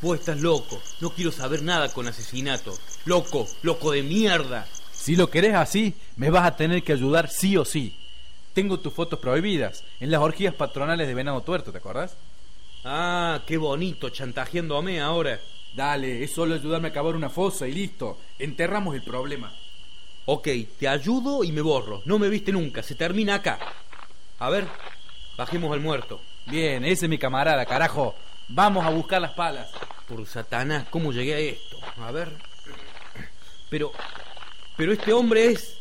Vos 0.00 0.20
estás 0.20 0.40
loco. 0.40 0.80
No 1.00 1.10
quiero 1.10 1.32
saber 1.32 1.64
nada 1.64 1.92
con 1.92 2.06
asesinato. 2.06 2.78
Loco, 3.06 3.48
loco 3.62 3.90
de 3.90 4.04
mierda. 4.04 4.68
Si 4.92 5.16
lo 5.16 5.30
querés 5.30 5.56
así, 5.56 5.94
me 6.14 6.30
vas 6.30 6.46
a 6.46 6.54
tener 6.54 6.84
que 6.84 6.92
ayudar 6.92 7.28
sí 7.28 7.56
o 7.56 7.64
sí. 7.64 7.96
Tengo 8.58 8.80
tus 8.80 8.92
fotos 8.92 9.20
prohibidas 9.20 9.84
en 10.00 10.10
las 10.10 10.20
orgías 10.20 10.52
patronales 10.52 11.06
de 11.06 11.14
Venado 11.14 11.42
Tuerto, 11.42 11.70
¿te 11.70 11.78
acordás? 11.78 12.16
Ah, 12.84 13.42
qué 13.46 13.56
bonito, 13.56 14.08
chantajeándome 14.08 15.00
ahora. 15.00 15.38
Dale, 15.76 16.24
es 16.24 16.32
solo 16.32 16.56
ayudarme 16.56 16.88
a 16.88 16.92
cavar 16.92 17.14
una 17.14 17.30
fosa 17.30 17.68
y 17.68 17.72
listo. 17.72 18.18
Enterramos 18.36 18.96
el 18.96 19.04
problema. 19.04 19.56
Ok, 20.26 20.48
te 20.76 20.88
ayudo 20.88 21.44
y 21.44 21.52
me 21.52 21.60
borro. 21.60 22.02
No 22.04 22.18
me 22.18 22.28
viste 22.28 22.50
nunca, 22.50 22.82
se 22.82 22.96
termina 22.96 23.36
acá. 23.36 23.60
A 24.40 24.50
ver, 24.50 24.66
bajemos 25.36 25.72
al 25.72 25.78
muerto. 25.78 26.20
Bien, 26.46 26.84
ese 26.84 27.06
es 27.06 27.08
mi 27.08 27.16
camarada, 27.16 27.64
carajo. 27.64 28.16
Vamos 28.48 28.84
a 28.84 28.90
buscar 28.90 29.22
las 29.22 29.34
palas. 29.34 29.70
Por 30.08 30.26
Satanás, 30.26 30.88
¿cómo 30.90 31.12
llegué 31.12 31.34
a 31.34 31.38
esto? 31.38 31.78
A 31.98 32.10
ver. 32.10 32.32
Pero. 33.70 33.92
Pero 34.76 34.92
este 34.92 35.12
hombre 35.12 35.46
es. 35.46 35.77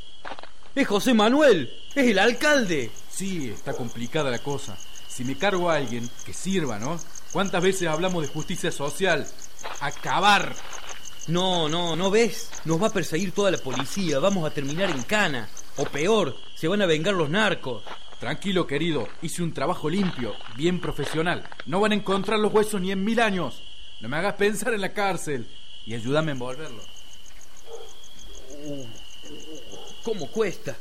Es 0.78 0.88
José 0.88 1.16
Manuel. 1.16 1.74
Es 1.96 2.06
el 2.06 2.20
alcalde. 2.20 2.92
Sí, 3.10 3.50
está 3.50 3.74
complicada 3.74 4.30
la 4.30 4.38
cosa. 4.38 4.78
Si 5.08 5.24
me 5.24 5.36
cargo 5.36 5.72
a 5.72 5.76
alguien, 5.76 6.08
que 6.24 6.34
sirva, 6.34 6.78
¿no? 6.78 7.00
¿Cuántas 7.32 7.63
veces 7.63 7.88
hablamos 7.88 8.22
de 8.22 8.28
justicia 8.28 8.72
social? 8.72 9.28
Acabar. 9.82 10.54
No, 11.26 11.68
no, 11.68 11.96
¿no 11.96 12.12
ves? 12.12 12.52
Nos 12.66 12.80
va 12.80 12.88
a 12.88 12.94
perseguir 12.94 13.32
toda 13.32 13.50
la 13.50 13.58
policía. 13.58 14.20
Vamos 14.20 14.46
a 14.46 14.54
terminar 14.54 14.92
en 14.92 15.02
cana. 15.02 15.50
O 15.78 15.86
peor, 15.86 16.38
se 16.54 16.68
van 16.68 16.84
a 16.84 16.86
vengar 16.86 17.16
los 17.16 17.32
narcos. 17.32 17.82
Tranquilo, 18.20 18.68
querido. 18.68 19.08
Hice 19.24 19.42
un 19.42 19.56
trabajo 19.56 19.90
limpio, 19.90 20.36
bien 20.58 20.80
profesional. 20.80 21.44
No 21.66 21.80
van 21.80 21.94
a 21.94 21.96
encontrar 21.96 22.38
los 22.38 22.54
huesos 22.54 22.80
ni 22.80 22.92
en 22.92 23.04
mil 23.04 23.20
años. 23.20 23.63
No 24.00 24.10
me 24.10 24.18
hagas 24.18 24.36
pensar 24.36 24.76
en 24.76 24.82
la 24.82 24.94
cárcel. 24.94 25.48
Y 25.88 25.96
ayúdame 25.96 26.30
a 26.30 26.34
envolverlo. 26.34 26.84
¿Cómo 30.08 30.32
cuesta? 30.32 30.74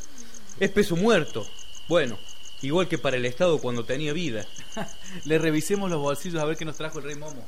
Es 0.60 0.70
peso 0.70 0.94
muerto. 0.94 1.44
Bueno, 1.88 2.16
igual 2.62 2.86
que 2.86 2.96
para 2.96 3.16
el 3.16 3.24
Estado 3.24 3.58
cuando 3.58 3.84
tenía 3.84 4.12
vida. 4.12 4.46
Le 5.24 5.36
revisemos 5.36 5.90
los 5.90 6.00
bolsillos 6.00 6.40
a 6.40 6.44
ver 6.44 6.56
qué 6.56 6.64
nos 6.64 6.76
trajo 6.76 7.00
el 7.00 7.06
rey 7.06 7.16
Momo. 7.16 7.44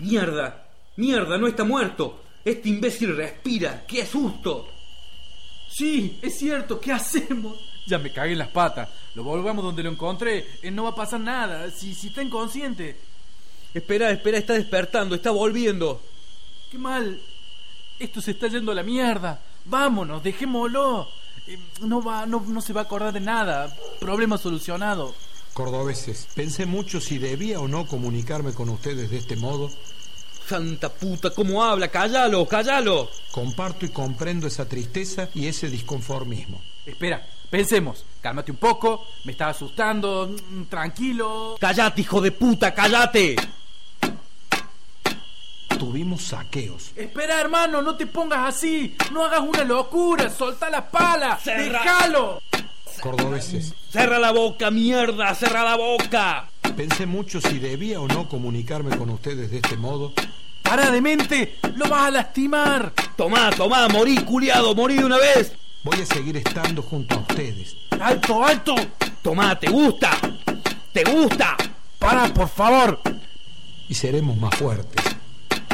¡Mierda! 0.00 0.70
¡Mierda! 0.96 1.38
¡No 1.38 1.46
está 1.46 1.62
muerto! 1.62 2.20
Este 2.44 2.68
imbécil 2.68 3.16
respira. 3.16 3.84
¡Qué 3.86 4.04
susto! 4.04 4.68
Sí, 5.70 6.18
es 6.20 6.36
cierto. 6.36 6.80
¿Qué 6.80 6.90
hacemos? 6.90 7.56
Ya 7.86 7.98
me 7.98 8.12
cagué 8.12 8.32
en 8.32 8.38
las 8.38 8.48
patas. 8.48 8.88
Lo 9.14 9.22
volvamos 9.22 9.64
donde 9.64 9.84
lo 9.84 9.90
encontré. 9.92 10.48
Eh, 10.62 10.72
no 10.72 10.82
va 10.82 10.90
a 10.90 10.96
pasar 10.96 11.20
nada. 11.20 11.70
Si, 11.70 11.94
si 11.94 12.08
está 12.08 12.24
inconsciente. 12.24 12.96
Espera, 13.72 14.10
espera, 14.10 14.38
está 14.38 14.54
despertando, 14.54 15.14
está 15.14 15.30
volviendo. 15.30 16.02
Qué 16.72 16.76
mal. 16.76 17.22
Esto 18.00 18.20
se 18.20 18.32
está 18.32 18.48
yendo 18.48 18.72
a 18.72 18.74
la 18.74 18.82
mierda. 18.82 19.42
Vámonos, 19.68 20.22
dejémoslo. 20.22 21.08
Eh, 21.46 21.58
no 21.82 22.02
va, 22.02 22.26
no, 22.26 22.40
no 22.46 22.60
se 22.60 22.72
va 22.72 22.82
a 22.82 22.84
acordar 22.84 23.12
de 23.12 23.20
nada. 23.20 23.74
Problema 24.00 24.38
solucionado. 24.38 25.14
Cordobeses, 25.54 26.28
pensé 26.34 26.66
mucho 26.66 27.00
si 27.00 27.18
debía 27.18 27.60
o 27.60 27.68
no 27.68 27.86
comunicarme 27.86 28.52
con 28.52 28.68
ustedes 28.68 29.10
de 29.10 29.18
este 29.18 29.36
modo. 29.36 29.70
Santa 30.46 30.88
puta, 30.88 31.30
¿cómo 31.30 31.62
habla? 31.62 31.88
Cállalo, 31.88 32.46
cállalo. 32.46 33.10
Comparto 33.32 33.84
y 33.84 33.90
comprendo 33.90 34.46
esa 34.46 34.66
tristeza 34.66 35.28
y 35.34 35.46
ese 35.46 35.68
disconformismo. 35.68 36.62
Espera, 36.86 37.26
pensemos. 37.50 38.04
Cálmate 38.22 38.52
un 38.52 38.56
poco. 38.56 39.04
Me 39.24 39.32
estaba 39.32 39.50
asustando. 39.50 40.34
Mm, 40.50 40.62
Tranquilo. 40.64 41.56
Cállate, 41.60 42.00
hijo 42.00 42.20
de 42.22 42.32
puta, 42.32 42.72
cállate. 42.72 43.36
Tuvimos 45.78 46.22
saqueos. 46.22 46.90
Espera, 46.96 47.40
hermano, 47.40 47.80
no 47.82 47.94
te 47.96 48.06
pongas 48.06 48.54
así. 48.56 48.96
No 49.12 49.24
hagas 49.24 49.40
una 49.40 49.64
locura. 49.64 50.28
Solta 50.30 50.68
la 50.70 50.88
pala. 50.90 51.38
Cerra- 51.42 51.82
Déjalo. 51.82 52.42
Cordobeses, 53.00 53.74
Cerra 53.90 54.18
la 54.18 54.32
boca, 54.32 54.72
mierda, 54.72 55.32
cerra 55.36 55.62
la 55.62 55.76
boca. 55.76 56.48
pensé 56.76 57.06
mucho 57.06 57.40
si 57.40 57.58
debía 57.60 58.00
o 58.00 58.08
no 58.08 58.28
comunicarme 58.28 58.96
con 58.96 59.08
ustedes 59.10 59.50
de 59.52 59.58
este 59.58 59.76
modo. 59.76 60.12
Para 60.62 60.90
de 60.90 61.00
mente. 61.00 61.58
Lo 61.76 61.88
vas 61.88 62.08
a 62.08 62.10
lastimar. 62.10 62.92
Tomá, 63.16 63.50
tomá, 63.50 63.86
morí, 63.88 64.16
culiado, 64.18 64.74
morí 64.74 64.96
de 64.96 65.04
una 65.04 65.16
vez. 65.18 65.52
Voy 65.84 66.00
a 66.00 66.06
seguir 66.06 66.36
estando 66.38 66.82
junto 66.82 67.14
a 67.14 67.18
ustedes. 67.18 67.76
Alto, 68.00 68.44
alto. 68.44 68.74
Tomá, 69.22 69.58
¿te 69.58 69.70
gusta? 69.70 70.10
¿Te 70.92 71.04
gusta? 71.04 71.56
Para, 72.00 72.26
por 72.34 72.48
favor. 72.48 73.00
Y 73.88 73.94
seremos 73.94 74.36
más 74.36 74.54
fuertes, 74.56 75.02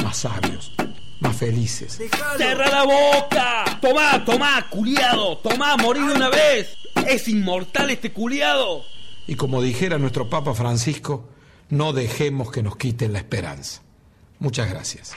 más 0.05 0.17
sabios, 0.17 0.71
más 1.19 1.35
felices. 1.35 1.97
Déjalo. 1.97 2.37
¡Cerra 2.37 2.69
la 2.69 2.83
boca! 2.83 3.79
Tomá, 3.81 4.23
tomá, 4.23 4.69
culiado, 4.69 5.39
tomá, 5.39 5.75
morí 5.77 5.99
de 5.99 6.13
una 6.13 6.29
vez. 6.29 6.77
Es 7.07 7.27
inmortal 7.27 7.89
este 7.89 8.13
culiado. 8.13 8.83
Y 9.25 9.33
como 9.33 9.63
dijera 9.63 9.97
nuestro 9.97 10.29
Papa 10.29 10.53
Francisco, 10.53 11.27
no 11.69 11.91
dejemos 11.91 12.51
que 12.51 12.61
nos 12.61 12.77
quiten 12.77 13.13
la 13.13 13.19
esperanza. 13.19 13.81
Muchas 14.37 14.69
gracias. 14.69 15.15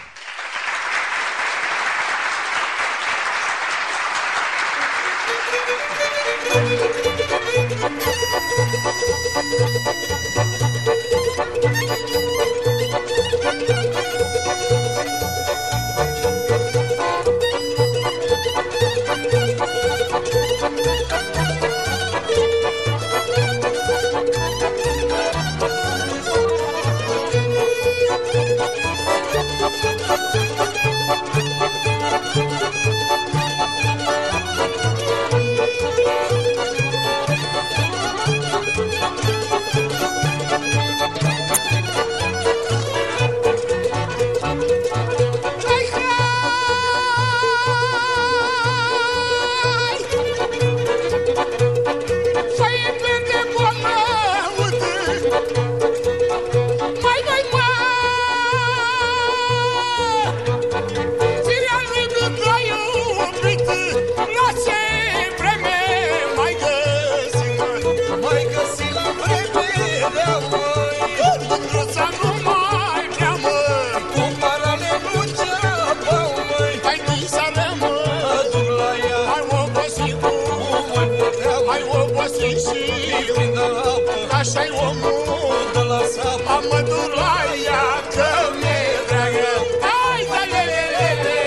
și 82.68 83.32
prin 83.34 83.58
apă 83.58 83.92
Așa-i 84.38 84.70
omul 84.86 85.66
de 85.74 85.82
la 85.90 86.00
sapă 86.14 86.50
Amă 86.56 86.80
duraia 86.88 87.84
că 88.14 88.28
mi-e 88.60 88.90
dragă. 89.08 89.52
Hai, 89.86 90.22
da, 90.32 90.42
le, 90.52 90.62
le, 90.72 90.82
le, 90.94 91.10
le, 91.24 91.40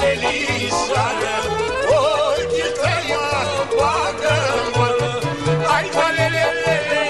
Lelișoară 0.00 1.36
Ochii 1.98 2.70
da, 2.80 2.94
le, 6.16 6.26
le, 6.34 6.46
le, 6.64 6.76
le, 6.90 7.02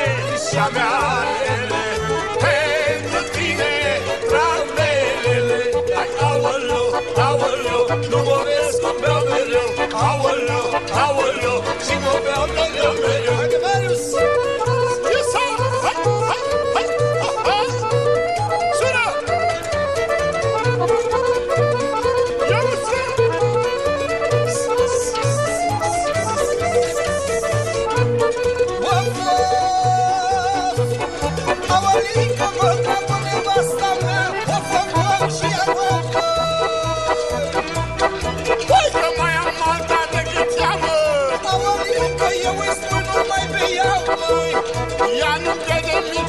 și-a 0.45 0.69
nu 8.11 8.23
mă 8.29 8.39
vezi 8.47 8.81
cum 8.83 8.97
beau 9.01 9.23
mereu. 9.31 9.69
Aoleu, 10.09 10.65
aoleu, 11.03 11.59
și 11.85 11.95
mă 12.05 12.15
beau 12.25 12.45
mereu, 12.55 12.93
mereu. 13.03 13.44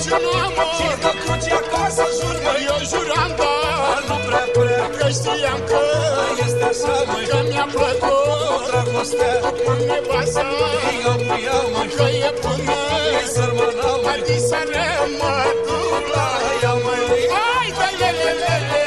Crede 0.08 0.26
în 0.26 0.32
minciuna, 0.36 0.48
mă. 0.56 0.64
Și 0.78 0.88
că 1.02 1.12
duce 1.24 1.52
acasă, 1.62 2.06
jur, 2.18 2.36
mă. 2.46 2.54
Eu 2.70 2.80
juram, 2.92 3.32
dar 3.40 4.00
nu 4.08 4.18
prea 4.28 4.46
prea. 4.56 4.84
Că 5.00 5.08
știam 5.18 5.60
că 5.70 5.82
este 6.46 6.64
așa, 6.72 6.96
măi. 7.10 7.26
Că 7.32 7.40
mi-a 7.50 7.68
plăcut 7.76 8.62
dragostea 8.68 9.34
cu 9.64 9.72
nevasta. 9.88 10.46
Eu 11.08 11.16
cu 11.28 11.36
ea, 11.48 11.60
mă. 11.74 11.82
Că 11.98 12.06
e 12.28 12.32
până. 12.42 12.78
E 13.20 13.24
sărmana, 13.36 13.92
măi. 13.94 14.04
Mai 14.06 14.20
disare, 14.28 14.88
mă, 15.20 15.34
duc 15.66 16.06
la 16.16 16.28
ea, 16.64 16.74
măi. 16.86 17.20
Hai, 17.36 17.70
da, 17.80 17.88
le, 18.00 18.10
le, 18.20 18.32
le, 18.42 18.56
le. 18.70 18.84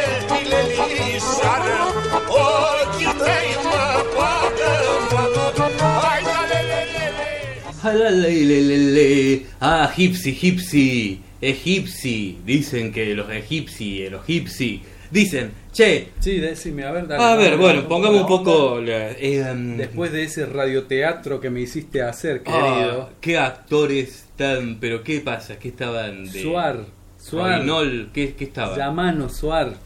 Le, 0.51 0.61
lișoară. 0.97 1.79
Ochii 2.41 3.15
tăi 3.21 3.29
mă 3.29 3.29
poartă, 3.29 3.38
Ah, 9.61 9.91
egipsi, 9.93 10.31
egipsi, 10.31 11.21
egipsi. 11.41 12.39
Dicen 12.45 12.93
que 12.93 13.15
los 13.15 13.31
egipsi, 13.31 14.09
los 14.11 14.23
egipsi. 14.29 14.83
Dicen, 15.11 15.53
che. 15.73 16.09
Sí, 16.19 16.39
decime, 16.39 16.85
a 16.85 16.93
ver, 16.93 17.07
dale. 17.07 17.23
A 17.25 17.35
ver, 17.37 17.45
dale, 17.53 17.57
bueno, 17.57 17.77
dale, 17.77 17.89
pongamos 17.89 18.21
un 18.23 18.27
poco. 18.27 18.81
la- 18.81 19.13
eh, 19.13 19.43
um, 19.53 19.77
Después 19.77 20.13
de 20.13 20.25
ese 20.25 20.45
radioteatro 20.47 21.41
que 21.41 21.49
me 21.51 21.61
hiciste 21.63 22.03
hacer, 22.03 22.43
ah, 22.47 22.51
querido. 22.77 23.11
qué 23.21 23.39
actores 23.39 24.27
tan. 24.37 24.79
Pero 24.81 25.03
¿qué 25.03 25.21
pasa? 25.21 25.59
¿Qué 25.59 25.69
estaban 25.69 26.31
de. 26.31 26.43
Suar, 26.43 26.85
Suar. 27.19 27.59
Roinol, 27.61 28.11
¿qué, 28.13 28.35
qué 28.35 28.45
estaba? 28.45 28.77
Llamanos, 28.77 29.37
Suar. 29.37 29.77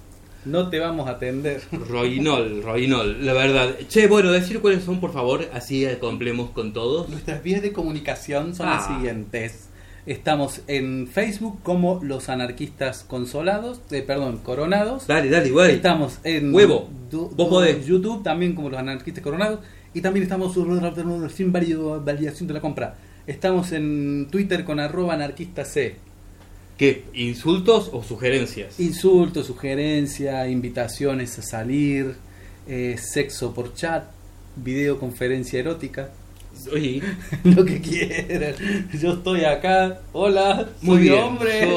No 0.44 0.68
te 0.70 0.78
vamos 0.80 1.08
a 1.08 1.12
atender. 1.12 1.62
Roinol, 1.88 2.62
Roinol, 2.62 3.24
la 3.24 3.32
verdad. 3.32 3.76
Che, 3.88 4.06
bueno, 4.08 4.30
decir 4.32 4.60
cuáles 4.60 4.82
son, 4.84 5.00
por 5.00 5.12
favor, 5.12 5.48
así 5.52 5.86
complemos 6.00 6.50
con 6.50 6.72
todos. 6.72 7.08
Nuestras 7.08 7.42
vías 7.42 7.62
de 7.62 7.72
comunicación 7.72 8.54
son 8.54 8.68
Ah. 8.68 8.74
las 8.76 8.86
siguientes. 8.86 9.68
Estamos 10.04 10.62
en 10.66 11.06
Facebook 11.06 11.60
como 11.62 12.00
Los 12.02 12.28
Anarquistas 12.28 13.04
Consolados, 13.04 13.80
eh, 13.92 14.02
perdón, 14.02 14.38
Coronados. 14.38 15.06
Dale, 15.06 15.30
dale, 15.30 15.46
igual. 15.46 15.70
Estamos 15.70 16.18
en 16.24 16.52
Huevo. 16.52 16.88
du- 17.08 17.30
Vos 17.36 17.48
podés. 17.48 17.86
YouTube 17.86 18.24
también 18.24 18.54
como 18.56 18.68
Los 18.68 18.80
Anarquistas 18.80 19.22
Coronados. 19.22 19.60
Y 19.94 20.00
también 20.00 20.24
estamos 20.24 20.54
sin 21.34 21.52
validación 21.52 22.48
de 22.48 22.54
la 22.54 22.60
compra. 22.60 22.96
Estamos 23.28 23.70
en 23.70 24.26
Twitter 24.30 24.64
con 24.64 24.80
arroba 24.80 25.14
anarquista 25.14 25.64
C. 25.64 25.96
¿Qué? 26.82 27.04
¿Insultos 27.14 27.90
o 27.92 28.02
sugerencias? 28.02 28.80
Insultos, 28.80 29.46
sugerencias, 29.46 30.48
invitaciones 30.50 31.38
a 31.38 31.42
salir, 31.42 32.16
eh, 32.66 32.96
sexo 32.98 33.54
por 33.54 33.72
chat, 33.72 34.06
videoconferencia 34.56 35.60
erótica. 35.60 36.10
Oye, 36.72 37.00
Lo 37.44 37.64
que 37.64 37.80
quieran. 37.80 38.54
Yo 39.00 39.12
estoy 39.12 39.44
acá. 39.44 40.00
Hola, 40.12 40.70
muy 40.80 40.96
soy 40.96 41.02
bien. 41.04 41.22
hombre. 41.22 41.68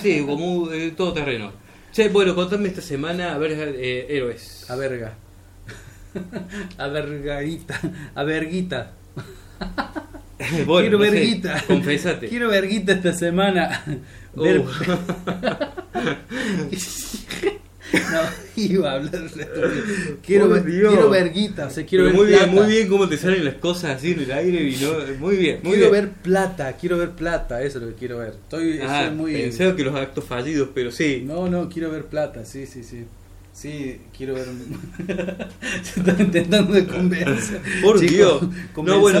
sí, 0.00 0.24
como 0.24 0.70
eh, 0.70 0.92
todo 0.96 1.12
terreno. 1.12 1.50
Che, 1.92 2.08
bueno, 2.10 2.32
contame 2.36 2.68
esta 2.68 2.82
semana, 2.82 3.34
a 3.34 3.38
ver, 3.38 3.74
eh, 3.76 4.06
héroes. 4.10 4.70
A 4.70 4.76
verga. 4.76 5.14
A 6.78 6.86
vergaita. 6.86 7.80
A 8.14 8.22
verguita. 8.22 8.92
Bueno, 10.66 10.88
Quiero 10.88 10.98
no 10.98 11.04
sé, 11.04 11.10
verguita. 11.12 11.64
confesate. 11.68 12.28
Quiero 12.28 12.48
verguita 12.48 12.92
esta 12.92 13.12
semana. 13.12 13.84
Uh. 14.34 14.42
Ver- 14.42 14.62
No, 17.92 18.20
iba 18.56 18.90
a 18.90 18.94
hablar. 18.94 19.22
Quiero, 20.24 20.48
ver- 20.48 20.64
quiero 20.64 21.10
verguita, 21.10 21.66
o 21.66 21.70
sea, 21.70 21.84
quiero 21.84 22.04
Pero 22.06 22.16
ver 22.18 22.24
muy 22.26 22.26
bien, 22.38 22.54
muy 22.54 22.66
bien 22.72 22.88
cómo 22.88 23.06
te 23.08 23.18
salen 23.18 23.44
las 23.44 23.56
cosas 23.56 23.96
así 23.96 24.12
en 24.12 24.20
el 24.20 24.32
aire 24.32 24.62
y 24.62 24.76
no, 24.76 24.92
muy 25.18 25.36
bien, 25.36 25.60
muy 25.62 25.74
quiero 25.76 25.90
bien. 25.90 26.04
ver 26.06 26.10
plata, 26.22 26.72
quiero 26.80 26.96
ver 26.96 27.10
plata, 27.10 27.62
eso 27.62 27.78
es 27.78 27.84
lo 27.84 27.90
que 27.90 27.96
quiero 27.96 28.18
ver. 28.18 28.30
Estoy, 28.30 28.80
Ah, 28.82 29.06
soy 29.08 29.14
muy 29.16 29.34
pensaba 29.34 29.76
que 29.76 29.84
los 29.84 29.94
actos 29.94 30.24
fallidos, 30.24 30.70
pero 30.74 30.90
sí. 30.90 31.22
No, 31.26 31.48
no, 31.50 31.68
quiero 31.68 31.90
ver 31.90 32.04
plata, 32.06 32.46
sí, 32.46 32.64
sí, 32.66 32.82
sí. 32.82 33.04
Sí, 33.52 34.00
quiero 34.16 34.34
ver. 34.34 34.46
Se 35.82 36.00
está 36.00 36.16
intentando 36.22 36.72
de 36.72 36.86
convencer. 36.86 37.60
Por 37.82 38.00
Dios. 38.00 38.42
No, 38.82 39.00
bueno, 39.00 39.20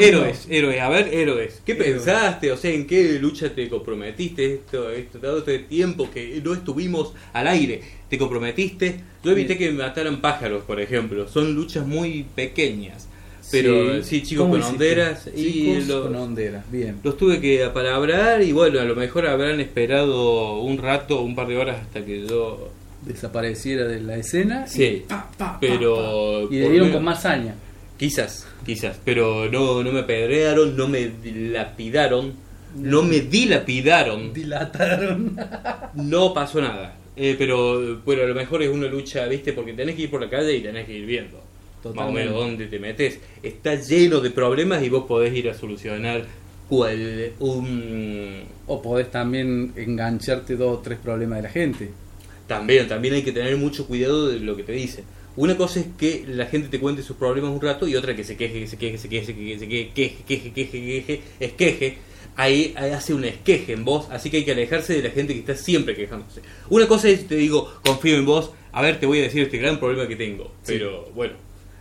Héroes, 0.00 0.46
héroes, 0.48 0.80
a 0.80 0.88
ver, 0.88 1.12
héroes. 1.12 1.62
¿Qué 1.64 1.74
pensaste? 1.74 2.52
O 2.52 2.56
sea, 2.56 2.70
¿en 2.70 2.86
qué 2.86 3.18
lucha 3.20 3.54
te 3.54 3.68
comprometiste 3.68 4.54
esto, 4.54 4.90
esto, 4.90 5.18
todo 5.18 5.38
este 5.38 5.60
tiempo 5.60 6.10
que 6.10 6.40
no 6.44 6.54
estuvimos 6.54 7.12
al 7.32 7.48
aire? 7.48 7.82
¿Te 8.08 8.18
comprometiste? 8.18 9.00
Yo 9.22 9.32
evité 9.32 9.56
que 9.56 9.70
me 9.70 9.82
mataran 9.82 10.20
pájaros, 10.20 10.64
por 10.64 10.80
ejemplo. 10.80 11.28
Son 11.28 11.54
luchas 11.54 11.86
muy 11.86 12.24
pequeñas. 12.34 13.08
Pero 13.50 14.02
sí, 14.04 14.22
chicos 14.22 14.44
¿Cómo 14.44 14.58
con 14.58 14.62
honderas 14.62 15.28
y 15.34 15.52
Chicos 15.52 15.88
los, 15.88 16.06
con 16.06 16.16
honderas, 16.16 16.70
bien. 16.70 16.98
los 17.02 17.16
tuve 17.16 17.40
que 17.40 17.64
apalabrar 17.64 18.42
y 18.42 18.52
bueno, 18.52 18.78
a 18.80 18.84
lo 18.84 18.94
mejor 18.94 19.26
habrán 19.26 19.58
esperado 19.60 20.60
un 20.60 20.78
rato, 20.78 21.22
un 21.22 21.34
par 21.34 21.48
de 21.48 21.56
horas 21.56 21.80
hasta 21.82 22.04
que 22.04 22.26
yo... 22.26 22.70
Desapareciera 23.02 23.86
de 23.86 24.00
la 24.00 24.16
escena. 24.18 24.66
y 24.68 24.70
Sí, 24.70 25.04
pa, 25.08 25.30
pa, 25.36 25.52
pa, 25.52 25.58
pero... 25.60 26.48
Y 26.52 26.58
le 26.60 26.70
dieron 26.70 26.92
con 26.92 27.02
más. 27.02 27.26
Quizás, 28.00 28.46
quizás, 28.64 28.98
pero 29.04 29.50
no, 29.50 29.82
no 29.82 29.92
me 29.92 30.00
apedrearon, 30.00 30.74
no 30.74 30.88
me 30.88 31.08
dilapidaron, 31.08 32.32
no 32.74 33.02
me 33.02 33.20
dilapidaron, 33.20 34.32
Dilataron. 34.32 35.36
no 35.96 36.32
pasó 36.32 36.62
nada. 36.62 36.96
Eh, 37.14 37.36
pero 37.36 37.98
bueno, 37.98 38.22
a 38.22 38.26
lo 38.26 38.34
mejor 38.34 38.62
es 38.62 38.70
una 38.70 38.86
lucha, 38.86 39.26
¿viste? 39.26 39.52
Porque 39.52 39.74
tenés 39.74 39.96
que 39.96 40.02
ir 40.04 40.10
por 40.10 40.22
la 40.22 40.30
calle 40.30 40.56
y 40.56 40.62
tenés 40.62 40.86
que 40.86 40.94
ir 40.94 41.04
viendo 41.04 41.36
más 41.36 41.44
o 41.44 41.88
Totalmente. 41.90 42.24
menos 42.24 42.40
dónde 42.40 42.66
te 42.68 42.78
metes. 42.78 43.18
Está 43.42 43.74
lleno 43.74 44.20
de 44.20 44.30
problemas 44.30 44.82
y 44.82 44.88
vos 44.88 45.04
podés 45.04 45.34
ir 45.34 45.50
a 45.50 45.54
solucionar 45.54 46.24
cual 46.70 47.32
un... 47.40 48.44
O 48.66 48.80
podés 48.80 49.10
también 49.10 49.74
engancharte 49.76 50.56
dos 50.56 50.78
o 50.78 50.80
tres 50.80 50.98
problemas 50.98 51.36
de 51.36 51.42
la 51.42 51.50
gente. 51.50 51.90
También, 52.46 52.88
también 52.88 53.12
hay 53.12 53.22
que 53.22 53.32
tener 53.32 53.58
mucho 53.58 53.86
cuidado 53.86 54.28
de 54.28 54.40
lo 54.40 54.56
que 54.56 54.62
te 54.62 54.72
dicen. 54.72 55.04
Una 55.36 55.56
cosa 55.56 55.80
es 55.80 55.86
que 55.98 56.24
la 56.26 56.46
gente 56.46 56.68
te 56.68 56.80
cuente 56.80 57.02
sus 57.02 57.16
problemas 57.16 57.50
un 57.50 57.60
rato 57.60 57.86
y 57.86 57.96
otra 57.96 58.14
que 58.14 58.24
se 58.24 58.36
queje, 58.36 58.60
que 58.60 58.66
se 58.66 58.76
queje, 58.76 58.98
se 58.98 59.08
queje, 59.08 59.26
se 59.26 59.34
queje, 59.34 59.58
se 59.58 59.68
queje, 59.68 59.90
queje, 59.94 60.24
queje, 60.24 60.52
queje, 60.52 60.84
queje, 60.84 61.20
esqueje. 61.38 61.98
Ahí, 62.36 62.74
ahí 62.76 62.90
hace 62.92 63.12
un 63.12 63.24
esqueje 63.24 63.72
en 63.72 63.84
vos, 63.84 64.06
así 64.10 64.30
que 64.30 64.38
hay 64.38 64.44
que 64.44 64.52
alejarse 64.52 64.94
de 64.94 65.02
la 65.02 65.10
gente 65.10 65.34
que 65.34 65.40
está 65.40 65.54
siempre 65.54 65.94
quejándose. 65.94 66.40
Una 66.68 66.86
cosa 66.86 67.08
es, 67.08 67.26
te 67.26 67.36
digo, 67.36 67.72
confío 67.84 68.16
en 68.16 68.24
vos, 68.24 68.52
a 68.72 68.82
ver, 68.82 68.98
te 68.98 69.06
voy 69.06 69.18
a 69.18 69.22
decir 69.22 69.42
este 69.42 69.58
gran 69.58 69.78
problema 69.78 70.08
que 70.08 70.16
tengo. 70.16 70.52
Pero 70.66 71.10
bueno, 71.14 71.34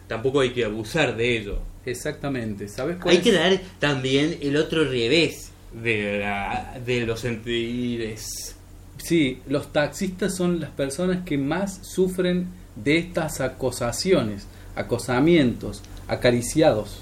tampoco 0.08 0.42
hay 0.42 0.52
que 0.52 0.66
abusar 0.66 1.16
de 1.16 1.38
ello. 1.38 1.60
Exactamente. 1.86 2.68
¿Sabes 2.68 2.98
cuál 2.98 3.16
Hay 3.16 3.22
que 3.22 3.32
dar 3.32 3.60
también 3.80 4.38
el 4.42 4.58
otro 4.58 4.84
revés 4.84 5.52
de, 5.74 6.20
la, 6.20 6.80
de 6.86 7.06
los 7.06 7.20
sentires. 7.20 8.56
Sí, 8.98 9.40
los 9.48 9.72
taxistas 9.72 10.36
son 10.36 10.60
las 10.60 10.72
personas 10.72 11.24
que 11.26 11.38
más 11.38 11.80
sufren 11.88 12.48
de 12.76 12.98
estas 12.98 13.42
acosaciones, 13.42 14.48
acosamientos, 14.76 15.82
acariciados. 16.08 17.02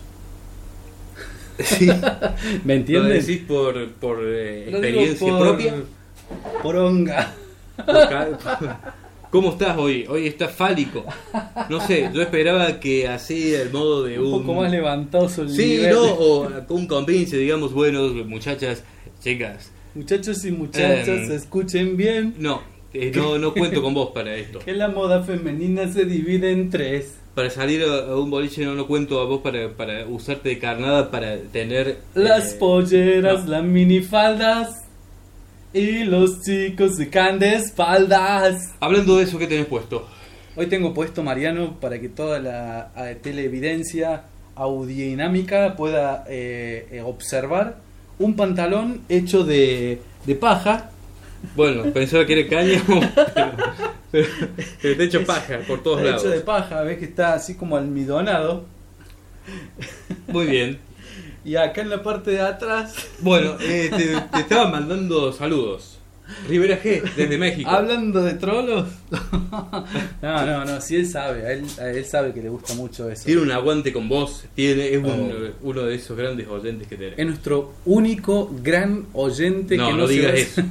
¿Me 1.80 1.88
¿Lo 2.65 2.73
entiendes? 2.73 3.27
decís 3.27 3.43
por, 3.47 3.89
por 3.93 4.19
eh, 4.23 4.67
Lo 4.71 4.80
digo 4.82 5.01
experiencia 5.01 5.27
por- 5.38 5.47
propia? 5.47 5.73
Poronga. 6.62 7.34
¿Cómo 9.30 9.51
estás 9.51 9.77
hoy? 9.77 10.06
Hoy 10.08 10.27
estás 10.27 10.51
fálico. 10.51 11.03
No 11.69 11.86
sé, 11.86 12.10
yo 12.13 12.21
esperaba 12.21 12.80
que 12.80 13.08
así 13.08 13.53
el 13.53 13.71
modo 13.71 14.03
de 14.03 14.19
un... 14.19 14.34
Un 14.34 14.41
poco 14.41 14.53
más 14.62 14.71
levantado 14.71 15.25
el 15.25 15.49
Sí, 15.49 15.65
nivel. 15.77 15.91
no, 15.93 16.01
o 16.03 16.49
un 16.69 16.88
convince, 16.88 17.38
digamos, 17.38 17.73
bueno, 17.73 18.08
muchachas, 18.25 18.84
chicas. 19.21 19.71
Muchachos 19.95 20.45
y 20.45 20.51
muchachas, 20.51 21.08
Em, 21.08 21.32
escuchen 21.32 21.97
bien 21.97 22.36
No, 22.38 22.62
eh, 22.93 23.12
no, 23.15 23.38
no 23.38 23.54
cuento 23.54 23.82
con 23.82 23.93
vos 23.93 24.12
para 24.13 24.36
esto. 24.36 24.60
que 24.60 24.73
la 24.73 24.88
moda 24.88 25.23
femenina 25.23 25.91
se 25.91 26.06
divide 26.06 26.52
en 26.52 26.69
tres. 26.69 27.15
Para 27.36 27.50
salir 27.50 27.84
a, 27.84 28.12
a 28.12 28.19
un 28.19 28.32
boliche 28.32 28.65
no, 28.65 28.73
no 28.73 28.88
cuento 28.88 29.19
a 29.19 29.26
vos 29.26 29.41
para, 29.41 29.69
para 29.73 30.08
usarte 30.08 30.50
de 30.50 30.60
carnada 30.60 31.12
para 31.12 31.38
tener... 31.38 32.00
Las 32.15 32.54
eh, 32.54 32.58
polleras, 32.60 33.45
no. 33.45 33.52
las 33.52 33.63
minifaldas 33.63 34.69
y 35.73 36.04
los 36.04 36.41
chicos 36.41 36.95
de 36.97 37.10
can 37.10 37.38
de 37.38 37.56
espaldas. 37.56 38.73
Hablando 38.80 39.17
de 39.17 39.26
eso, 39.26 39.38
¿qué 39.38 39.47
tenés 39.47 39.67
puesto? 39.67 40.08
Hoy 40.56 40.65
tengo 40.65 40.93
puesto, 40.93 41.21
Mariano, 41.21 41.80
para 41.80 42.00
que 42.00 42.10
toda 42.10 42.39
la 42.39 42.91
televidencia 43.21 44.23
audiodinámica 44.56 45.76
pueda 45.76 46.26
eh, 46.28 46.88
eh, 46.91 47.02
observar 47.02 47.78
un 48.19 48.36
pantalón 48.36 49.02
hecho 49.08 49.43
de, 49.43 50.02
de 50.26 50.36
paja. 50.36 50.89
Bueno, 51.56 51.84
pensaba 51.93 52.26
que 52.26 52.39
era 52.39 52.50
cáñamo, 52.50 53.02
pero, 53.26 53.52
pero, 54.12 54.28
pero 54.82 54.97
te 54.97 55.04
he 55.04 55.06
hecho 55.06 55.26
paja 55.26 55.60
por 55.67 55.84
todos 55.84 56.00
Está 56.00 56.10
lados. 56.10 56.26
Hecho 56.26 56.34
de 56.34 56.41
paja, 56.41 56.82
ves 56.82 56.97
que 56.97 57.06
está 57.06 57.34
así 57.34 57.56
como 57.56 57.78
almidonado. 57.78 58.65
Muy 60.28 60.45
bien. 60.45 60.80
Y 61.45 61.56
acá 61.56 61.82
en 61.82 61.89
la 61.89 62.04
parte 62.04 62.32
de 62.32 62.41
atrás. 62.41 62.95
Bueno, 63.19 63.56
eh, 63.62 63.89
te, 63.95 64.19
te 64.36 64.39
estaba 64.41 64.69
mandando 64.69 65.32
saludos. 65.32 65.96
Rivera 66.48 66.80
G, 66.82 67.02
desde 67.16 67.38
México. 67.40 67.70
Hablando 67.70 68.24
de 68.24 68.34
trolos. 68.34 68.88
no, 70.22 70.46
no, 70.46 70.66
no, 70.66 70.82
sí 70.82 70.96
él 70.96 71.08
sabe, 71.08 71.46
a 71.46 71.52
él, 71.54 71.63
a 71.80 71.90
él 71.90 72.06
sabe 72.06 72.34
que 72.34 72.42
le 72.42 72.50
gusta 72.50 72.74
mucho 72.74 73.10
eso. 73.10 73.24
Tiene 73.26 73.42
un 73.42 73.52
aguante 73.52 73.92
con 73.94 74.08
vos, 74.10 74.46
tiene, 74.56 74.90
es 74.94 74.98
un- 74.98 75.08
Oh. 75.08 75.68
uno 75.70 75.84
de 75.84 75.96
esos 75.96 76.18
grandes 76.18 76.48
oyentes 76.48 76.88
que 76.88 76.96
tenés. 76.98 77.18
Es 77.18 77.26
nuestro 77.26 77.74
único 77.86 78.54
gran 78.62 79.06
oyente 79.13 79.78
No, 79.78 79.88
que 79.88 79.92
no, 79.94 79.98
no, 80.00 80.08
digas 80.08 80.34
eso. 80.36 80.62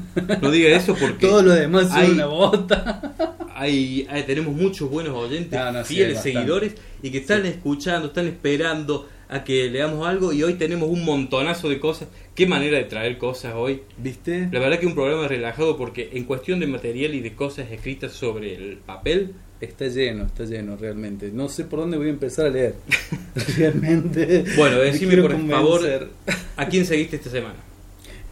No 0.42 0.50
digas 0.50 0.82
eso 0.82 0.94
porque 0.94 1.26
Todo 1.26 1.42
lo 1.42 1.52
demás 1.52 1.90
hay- 1.92 2.06
es 2.06 2.12
una 2.12 2.26
bota. 2.26 3.36
hay, 3.54 4.06
hay- 4.10 4.22
tenemos 4.24 4.54
muchos 4.54 4.88
buenos 4.90 5.14
oyentes, 5.16 5.58
No, 5.58 5.72
no, 5.72 5.84
sí, 5.84 5.94
fieles 5.94 6.14
bastante. 6.16 6.38
seguidores 6.38 6.74
y 7.02 7.10
que 7.10 7.18
están 7.18 7.46
escuchando, 7.46 8.08
están 8.08 8.26
esperando 8.26 9.08
a 9.28 9.44
que 9.44 9.68
leamos 9.70 10.06
algo 10.06 10.32
y 10.32 10.42
hoy 10.42 10.54
tenemos 10.54 10.88
un 10.88 11.04
montonazo 11.04 11.68
de 11.68 11.80
cosas. 11.80 12.08
Qué 12.34 12.46
manera 12.46 12.78
de 12.78 12.84
traer 12.84 13.18
cosas 13.18 13.54
hoy. 13.56 13.82
¿Viste? 13.96 14.48
La 14.52 14.60
verdad 14.60 14.78
que 14.78 14.86
un 14.86 14.94
programa 14.94 15.28
relajado 15.28 15.76
porque 15.76 16.10
en 16.12 16.24
cuestión 16.24 16.60
de 16.60 16.66
material 16.66 17.14
y 17.14 17.20
de 17.20 17.34
cosas 17.34 17.70
escritas 17.70 18.12
sobre 18.12 18.54
el 18.54 18.76
papel, 18.78 19.34
Está 19.60 19.86
lleno, 19.86 20.26
está 20.26 20.44
lleno 20.44 20.76
realmente. 20.76 21.30
No 21.32 21.48
sé 21.48 21.64
por 21.64 21.80
dónde 21.80 21.96
voy 21.96 22.08
a 22.08 22.10
empezar 22.10 22.46
a 22.46 22.50
leer. 22.50 22.74
realmente. 23.56 24.44
bueno, 24.54 24.76
me 24.76 24.82
decime 24.84 25.16
por 25.16 25.32
favor, 25.48 25.80
convencer. 25.80 26.08
¿a 26.56 26.66
quién 26.66 26.84
seguiste 26.84 27.16
esta 27.16 27.30
semana? 27.30 27.54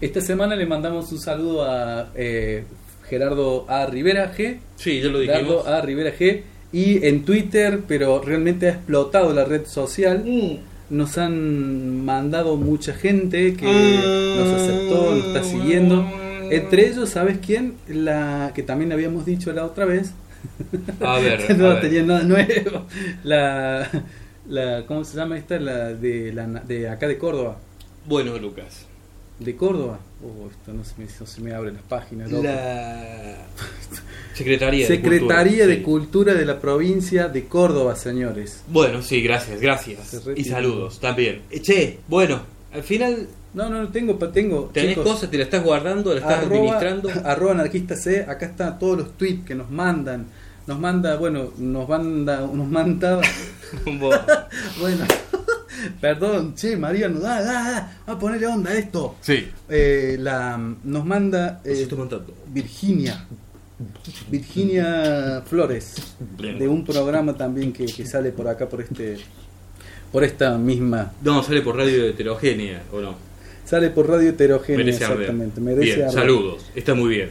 Esta 0.02 0.20
semana 0.20 0.54
le 0.54 0.66
mandamos 0.66 1.10
un 1.12 1.18
saludo 1.18 1.64
a 1.64 2.10
eh, 2.14 2.64
Gerardo 3.08 3.64
A. 3.70 3.86
Rivera 3.86 4.34
G. 4.36 4.58
Sí, 4.76 5.00
ya 5.00 5.08
lo 5.08 5.18
dijimos. 5.18 5.64
Gerardo 5.64 5.66
A. 5.66 5.80
Rivera 5.80 6.14
G. 6.14 6.42
Y 6.72 7.06
en 7.06 7.24
Twitter, 7.24 7.80
pero 7.88 8.20
realmente 8.20 8.66
ha 8.66 8.72
explotado 8.72 9.32
la 9.32 9.46
red 9.46 9.64
social. 9.64 10.24
Mm. 10.26 10.73
Nos 10.90 11.16
han 11.18 12.04
mandado 12.04 12.56
mucha 12.56 12.92
gente 12.92 13.54
que 13.54 13.66
nos 14.36 14.48
aceptó, 14.60 15.14
nos 15.14 15.26
está 15.26 15.42
siguiendo. 15.44 16.06
Entre 16.50 16.88
ellos, 16.88 17.08
¿sabes 17.08 17.38
quién? 17.44 17.74
La 17.88 18.52
que 18.54 18.62
también 18.62 18.92
habíamos 18.92 19.24
dicho 19.24 19.52
la 19.52 19.64
otra 19.64 19.86
vez. 19.86 20.12
A 21.00 21.18
ver, 21.18 21.56
no 21.58 21.66
a 21.66 21.74
ver. 21.74 21.80
tenía 21.80 22.02
nada 22.02 22.22
nuevo. 22.22 22.86
La, 23.22 23.88
la, 24.46 24.84
¿cómo 24.86 25.04
se 25.04 25.16
llama 25.16 25.38
esta? 25.38 25.58
La 25.58 25.94
de, 25.94 26.32
la, 26.32 26.46
de 26.46 26.88
acá 26.88 27.08
de 27.08 27.16
Córdoba. 27.18 27.58
Bueno, 28.06 28.38
Lucas. 28.38 28.86
¿De 29.38 29.56
Córdoba? 29.56 29.98
Oh, 30.22 30.48
esto 30.48 30.72
no 30.72 30.84
se 30.84 30.94
me, 30.98 31.06
no 31.20 31.26
se 31.26 31.40
me 31.40 31.52
abren 31.52 31.74
las 31.74 31.82
páginas. 31.82 32.30
loco. 32.30 32.44
La 32.44 33.36
Secretaría, 34.34 34.86
Secretaría 34.86 35.66
de 35.66 35.76
de 35.76 35.82
Cultura. 35.82 36.30
Cultura 36.30 36.34
de 36.34 36.44
la 36.46 36.60
provincia 36.60 37.28
de 37.28 37.44
Córdoba, 37.46 37.96
señores. 37.96 38.62
Bueno, 38.68 39.02
sí, 39.02 39.20
gracias, 39.22 39.60
gracias. 39.60 40.22
Y 40.36 40.44
saludos 40.44 41.00
también. 41.00 41.42
Eh, 41.50 41.60
Che, 41.60 41.98
bueno, 42.08 42.42
al 42.72 42.82
final 42.84 43.26
No, 43.54 43.68
no, 43.68 43.88
tengo, 43.88 44.18
pa- 44.18 44.32
tengo. 44.32 44.70
tenés 44.72 44.90
chicos, 44.96 45.04
cosas, 45.12 45.30
te 45.30 45.36
la 45.38 45.44
estás 45.44 45.62
guardando, 45.64 46.12
la 46.14 46.20
estás 46.20 46.38
arroba, 46.38 46.56
administrando. 46.56 47.10
arroba 47.24 47.52
anarquista 47.52 47.96
C, 47.96 48.22
acá 48.28 48.46
están 48.46 48.78
todos 48.78 48.98
los 48.98 49.16
tweets 49.18 49.44
que 49.44 49.54
nos 49.54 49.70
mandan. 49.70 50.26
Nos 50.66 50.78
manda, 50.80 51.16
bueno, 51.16 51.52
nos 51.58 51.88
manda, 51.88 52.40
nos 52.40 52.68
manda, 52.68 53.20
bueno, 54.80 55.04
perdón, 56.00 56.54
che, 56.54 56.76
María, 56.76 57.08
no 57.08 57.20
da, 57.20 57.42
da, 57.42 57.52
da, 57.52 57.92
va 58.08 58.12
a 58.12 58.18
ponerle 58.18 58.46
onda 58.46 58.70
a 58.70 58.74
esto. 58.74 59.16
Sí. 59.20 59.48
Eh, 59.68 60.16
la, 60.18 60.56
nos 60.56 61.04
manda 61.04 61.60
eh. 61.64 61.88
Virginia, 62.48 63.26
Virginia 64.30 65.42
Flores, 65.46 65.94
de 66.38 66.68
un 66.68 66.84
programa 66.84 67.34
también 67.34 67.72
que, 67.72 67.86
que 67.86 68.06
sale 68.06 68.30
por 68.32 68.48
acá, 68.48 68.68
por 68.68 68.80
este, 68.80 69.18
por 70.12 70.24
esta 70.24 70.56
misma, 70.58 71.12
No, 71.22 71.42
sale 71.42 71.62
por 71.62 71.76
radio 71.76 72.06
heterogénea, 72.06 72.82
¿o 72.92 73.00
no? 73.00 73.34
sale 73.64 73.90
por 73.90 74.08
Radio 74.08 74.30
Heterogénea, 74.30 74.84
Merece 74.84 75.04
exactamente, 75.04 75.60
merece 75.60 75.96
Bien, 75.96 76.10
saludos, 76.10 76.70
está 76.74 76.94
muy 76.94 77.08
bien. 77.08 77.30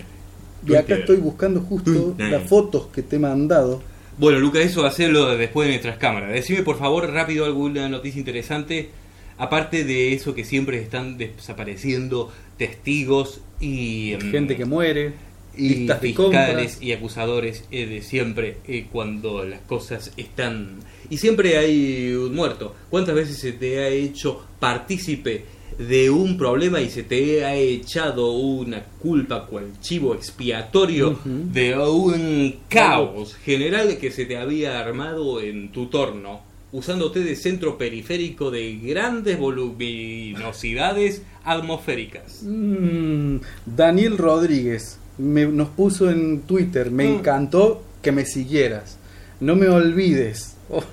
Y 0.66 0.76
acá 0.76 0.96
estoy 0.96 1.18
buscando 1.18 1.62
justo 1.62 2.16
las 2.18 2.44
fotos 2.44 2.88
que 2.88 3.04
te 3.04 3.18
he 3.18 3.20
mandado. 3.20 3.82
Bueno, 4.18 4.40
Luca, 4.40 4.60
eso 4.60 4.86
hacerlo 4.86 5.36
después 5.38 5.68
de 5.68 5.74
nuestras 5.74 5.98
cámaras. 5.98 6.32
Decime 6.32 6.62
por 6.62 6.78
favor 6.78 7.12
rápido 7.12 7.46
alguna 7.46 7.90
noticia 7.90 8.20
interesante, 8.20 8.90
aparte 9.38 9.84
de 9.84 10.14
eso 10.14 10.36
que 10.36 10.44
siempre 10.44 10.80
están 10.80 11.18
desapareciendo 11.18 12.32
testigos 12.58 13.42
y 13.60 14.16
mm, 14.16 14.32
Gente 14.32 14.56
que 14.56 14.66
muere, 14.66 15.14
y 15.58 15.70
listas 15.70 16.02
de 16.02 16.08
fiscales 16.10 16.78
y 16.82 16.94
acusadores 16.94 17.66
eh, 17.72 17.86
de 17.86 18.02
siempre 18.02 18.58
eh, 18.68 18.88
cuando 18.92 19.44
las 19.46 19.62
cosas 19.62 20.12
están 20.18 20.80
y 21.10 21.18
siempre 21.18 21.58
hay 21.58 22.14
un 22.14 22.36
muerto. 22.36 22.76
¿Cuántas 22.90 23.16
veces 23.16 23.38
se 23.38 23.54
te 23.54 23.80
ha 23.80 23.88
hecho 23.88 24.46
partícipe 24.60 25.46
de 25.78 26.10
un 26.10 26.38
problema 26.38 26.82
y 26.82 26.90
se 26.90 27.04
te 27.04 27.46
ha 27.46 27.56
echado 27.56 28.32
una 28.34 28.84
culpa 29.02 29.46
cual 29.48 29.72
chivo 29.82 30.14
expiatorio 30.16 31.20
de 31.26 31.78
un 31.78 32.56
caos 32.70 33.36
general 33.36 33.98
que 33.98 34.12
se 34.12 34.26
te 34.26 34.38
había 34.38 34.80
armado 34.80 35.42
en 35.42 35.72
tu 35.72 35.88
torno, 35.88 36.42
usándote 36.72 37.20
de 37.24 37.36
centro 37.36 37.78
periférico 37.78 38.50
de 38.52 38.78
grandes 38.78 39.38
voluminosidades 39.40 41.22
atmosféricas? 41.44 42.42
Mm, 42.44 43.38
Daniel 43.66 44.18
Rodríguez 44.18 44.98
me- 45.18 45.46
nos 45.46 45.70
puso 45.70 46.10
en 46.10 46.42
Twitter, 46.42 46.90
me 46.92 47.06
Mm. 47.08 47.16
encantó 47.20 47.84
que 48.02 48.12
me 48.12 48.26
siguieras. 48.26 48.98
No 49.40 49.56
me 49.56 49.68
olvides. 49.68 50.53
Oh, 50.76 50.84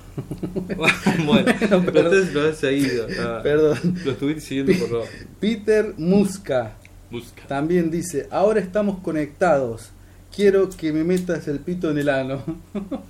bueno, 1.25 1.45
perdón. 1.69 1.85
entonces 1.87 2.33
lo 2.33 2.41
has 2.49 2.57
seguido. 2.57 3.07
Ah, 3.19 3.39
Perdón. 3.41 3.79
Lo 4.05 4.11
estuviste 4.11 4.41
siguiendo 4.41 4.73
por 4.79 4.89
favor. 4.89 5.07
Peter 5.39 5.93
Musca 5.97 6.77
Busca. 7.09 7.41
también 7.47 7.89
dice, 7.89 8.27
ahora 8.31 8.59
estamos 8.59 8.99
conectados. 8.99 9.89
Quiero 10.35 10.69
que 10.69 10.93
me 10.93 11.03
metas 11.03 11.47
el 11.47 11.59
pito 11.59 11.89
en 11.91 11.97
el 11.97 12.09
ano. 12.09 12.43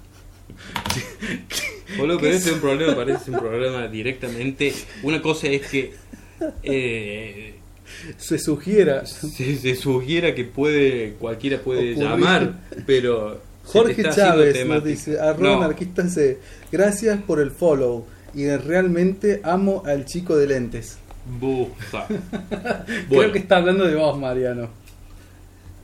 Boludo, 1.98 2.20
pero 2.20 2.34
ese 2.34 2.50
es 2.50 2.56
un 2.56 2.62
problema, 2.62 2.96
parece 2.96 3.32
un 3.32 3.40
problema 3.40 3.88
directamente. 3.88 4.74
Una 5.04 5.22
cosa 5.22 5.48
es 5.48 5.68
que 5.68 5.94
eh, 6.64 7.56
Se 8.18 8.40
sugiera. 8.40 9.06
se, 9.06 9.58
se 9.58 9.76
sugiera 9.76 10.34
que 10.34 10.46
puede 10.46 11.14
cualquiera 11.20 11.60
puede 11.60 11.92
Ocurrir. 11.92 11.98
llamar, 12.10 12.60
pero 12.86 13.42
Jorge 13.66 14.04
Chávez 14.10 14.66
nos 14.66 14.84
dice, 14.84 15.20
arroba 15.20 15.50
No. 15.50 15.58
anarquista 15.64 16.08
C, 16.10 16.40
gracias 16.72 17.22
por 17.24 17.40
el 17.40 17.52
follow 17.52 18.06
y 18.34 18.48
realmente 18.50 19.42
amo 19.44 19.84
al 19.86 20.06
chico 20.06 20.36
de 20.38 20.48
lentes. 20.48 20.98
Bufa. 21.40 22.08
Creo 22.08 23.06
Bueno. 23.10 23.32
que 23.34 23.40
está 23.40 23.58
hablando 23.58 23.86
de 23.86 23.96
vos, 23.96 24.18
Mariano. 24.18 24.70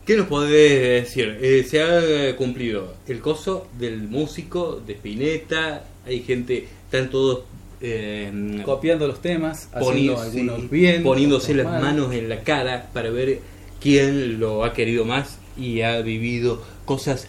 ¿Qué 0.06 0.16
nos 0.16 0.28
podés 0.28 1.04
decir? 1.06 1.38
Eh, 1.42 1.66
se 1.70 1.82
ha 1.84 2.36
cumplido 2.38 2.96
el 3.08 3.20
coso 3.20 3.68
del 3.78 4.04
músico, 4.08 4.82
de 4.86 4.94
Spinetta, 4.94 5.84
hay 6.06 6.22
gente, 6.22 6.68
están 6.86 7.10
todos 7.10 7.42
eh, 7.82 8.62
Copiando 8.66 9.06
los 9.06 9.22
temas, 9.22 9.70
haciendo 9.74 10.20
algunos 10.20 10.70
bien, 10.70 11.04
poniéndose 11.04 11.54
las 11.54 11.66
mal. 11.68 11.82
manos 11.82 12.14
en 12.14 12.28
la 12.30 12.40
cara 12.42 12.90
para 12.94 13.10
ver 13.12 13.40
quién 13.82 14.40
lo 14.40 14.64
ha 14.64 14.74
querido 14.74 15.06
más 15.06 15.38
y 15.58 15.82
ha 15.82 16.00
vivido 16.02 16.64
cosas 16.86 17.28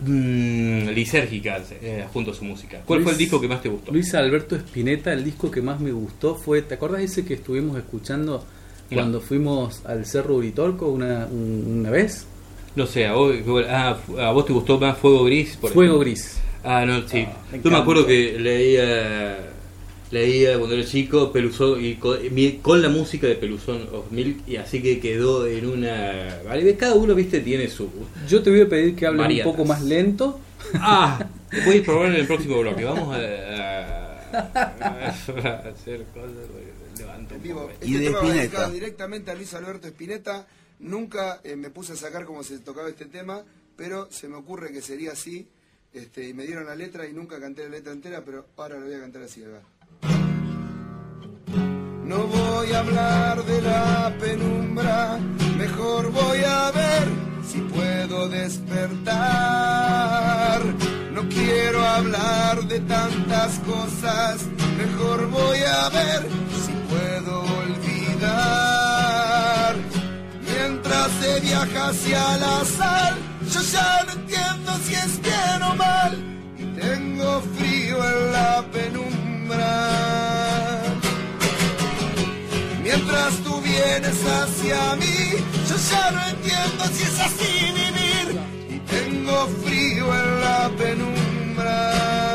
mm, 0.00 0.88
lisérgicas 0.90 1.72
eh, 1.80 2.04
junto 2.12 2.30
a 2.30 2.34
su 2.34 2.44
música. 2.44 2.80
¿Cuál 2.84 3.02
fue 3.02 3.12
el 3.12 3.16
Luis- 3.16 3.28
disco 3.28 3.40
que 3.40 3.48
más 3.48 3.62
te 3.62 3.68
gustó? 3.68 3.92
Luis 3.92 4.14
Alberto 4.14 4.56
Spinetta, 4.56 5.12
el 5.12 5.24
disco 5.24 5.50
que 5.50 5.62
más 5.62 5.80
me 5.80 5.92
gustó 5.92 6.34
fue, 6.34 6.62
¿te 6.62 6.74
acuerdas 6.74 7.02
ese 7.02 7.24
que 7.24 7.34
estuvimos 7.34 7.76
escuchando 7.78 8.44
cuando 8.92 9.20
fuimos 9.20 9.84
al 9.84 10.06
Cerro 10.06 10.36
Uritorco 10.36 10.88
una, 10.88 11.26
un- 11.30 11.78
una 11.80 11.90
vez? 11.90 12.26
No 12.76 12.86
sé, 12.86 13.06
a 13.06 13.12
vos, 13.14 13.34
ah, 13.68 13.96
a 14.20 14.30
vos 14.30 14.46
te 14.46 14.52
gustó 14.52 14.78
más 14.78 14.96
Fuego 14.98 15.24
Gris. 15.24 15.56
por 15.56 15.70
Fuego 15.72 15.94
ejemplo? 15.94 16.00
Gris. 16.10 16.38
Ah, 16.64 16.84
no, 16.86 17.06
sí. 17.08 17.26
me 17.52 17.60
Yo 17.62 17.70
me 17.70 17.76
acuerdo 17.76 18.06
que 18.06 18.38
leía 18.38 19.36
leía 20.10 20.56
cuando 20.58 20.74
era 20.76 20.84
chico 20.84 21.32
Peluzón 21.32 21.84
y 21.84 21.96
con, 21.96 22.82
la 22.82 22.88
música 22.88 23.26
de 23.26 23.34
Peluzón 23.36 23.88
of 23.92 24.10
Milk 24.10 24.46
y 24.46 24.56
así 24.56 24.82
que 24.82 25.00
quedó 25.00 25.46
en 25.46 25.66
una 25.66 26.40
vale, 26.44 26.76
cada 26.76 26.94
uno 26.94 27.14
viste 27.14 27.40
tiene 27.40 27.68
su 27.68 27.90
Yo 28.28 28.42
te 28.42 28.50
voy 28.50 28.62
a 28.62 28.68
pedir 28.68 28.94
que 28.96 29.06
hables 29.06 29.44
un 29.44 29.52
poco 29.52 29.64
más 29.64 29.82
lento. 29.82 30.40
ah 30.74 31.26
voy 31.66 31.78
a 31.78 31.82
probar 31.82 32.06
en 32.08 32.14
el 32.16 32.26
próximo 32.26 32.60
bloque 32.60 32.84
vamos 32.84 33.14
a, 33.14 33.18
a- 33.18 34.08
a 34.32 35.08
hacer 35.68 36.04
cosas 36.12 36.32
levanto 36.98 37.34
un 37.34 37.40
poco. 37.40 37.70
Este 37.80 37.98
tema 38.00 38.18
va 38.18 38.32
dedicado 38.32 38.72
directamente 38.72 39.30
a 39.30 39.34
Luis 39.34 39.54
Alberto 39.54 39.88
Spinetta. 39.88 40.46
Nunca 40.80 41.40
eh, 41.44 41.56
me 41.56 41.70
puse 41.70 41.92
a 41.94 41.96
sacar 41.96 42.24
cómo 42.24 42.42
se 42.42 42.58
tocaba 42.58 42.88
este 42.88 43.06
tema, 43.06 43.42
pero 43.76 44.08
se 44.10 44.28
me 44.28 44.36
ocurre 44.36 44.72
que 44.72 44.82
sería 44.82 45.12
así. 45.12 45.48
Este, 45.92 46.28
y 46.28 46.34
me 46.34 46.44
dieron 46.44 46.66
la 46.66 46.74
letra 46.74 47.06
y 47.08 47.12
nunca 47.12 47.40
canté 47.40 47.62
la 47.64 47.70
letra 47.70 47.92
entera, 47.92 48.22
pero 48.24 48.46
ahora 48.56 48.78
lo 48.78 48.86
voy 48.86 48.94
a 48.94 49.00
cantar 49.00 49.22
así. 49.22 49.42
acá. 49.42 49.60
No 52.04 52.26
voy 52.26 52.72
a 52.72 52.78
hablar 52.80 53.44
de 53.44 53.60
la 53.62 54.12
penumbra, 54.18 55.18
mejor 55.58 56.10
voy 56.10 56.42
a 56.42 56.70
ver 56.70 57.08
si 57.46 57.60
puedo 57.60 58.28
despertar. 58.28 59.18
No 61.12 61.28
quiero 61.28 61.84
hablar 61.84 62.62
de 62.68 62.80
tantas 62.80 63.58
cosas, 63.60 64.46
mejor 64.76 65.28
voy 65.30 65.58
a 65.58 65.88
ver 65.90 66.26
si 66.64 66.72
puedo 66.88 67.42
olvidar. 67.62 68.78
Mientras 70.46 71.10
se 71.20 71.40
viaja 71.40 71.88
hacia 71.88 72.36
la 72.38 72.64
sal, 72.64 73.16
yo 73.52 73.60
ya 73.60 74.04
no 74.06 74.12
entiendo 74.12 74.78
si 74.84 74.94
es 74.94 75.20
bien 75.20 75.62
o 75.62 75.74
mal 75.74 76.16
y 76.58 76.64
tengo 76.80 77.42
frío 77.56 77.96
en 78.08 78.32
la 78.32 78.64
penumbra. 78.72 79.17
Mientras 82.82 83.34
tú 83.42 83.60
vienes 83.62 84.16
hacia 84.26 84.96
mí, 84.96 85.36
yo 85.68 85.76
ya 85.90 86.10
no 86.10 86.28
entiendo 86.28 86.84
si 86.92 87.02
es 87.04 87.20
así 87.20 87.72
vivir. 87.72 88.40
Y 88.68 88.78
tengo 88.80 89.48
frío 89.64 90.04
en 90.14 90.40
la 90.40 90.70
penumbra. 90.76 92.27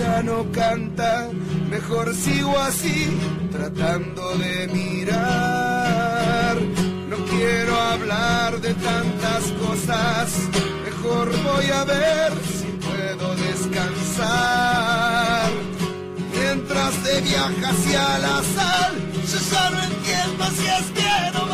Ya 0.00 0.22
no 0.22 0.50
canta, 0.52 1.28
mejor 1.68 2.14
sigo 2.14 2.58
así, 2.58 3.08
tratando 3.52 4.36
de 4.38 4.68
mirar. 4.68 6.56
No 7.08 7.16
quiero 7.30 7.80
hablar 7.92 8.60
de 8.60 8.72
tantas 8.74 9.42
cosas, 9.64 10.26
mejor 10.84 11.26
voy 11.42 11.70
a 11.80 11.84
ver 11.84 12.32
si 12.56 12.66
puedo 12.86 13.34
descansar. 13.46 14.70
Mientras 16.34 16.94
se 17.04 17.20
viaja 17.20 17.68
hacia 17.70 18.18
la 18.26 18.42
sal, 18.56 18.92
yo 19.30 19.38
ya 19.52 19.78
entiendo 19.90 20.44
si 20.56 20.66
es 20.78 20.86
bien 20.94 21.32
o 21.36 21.44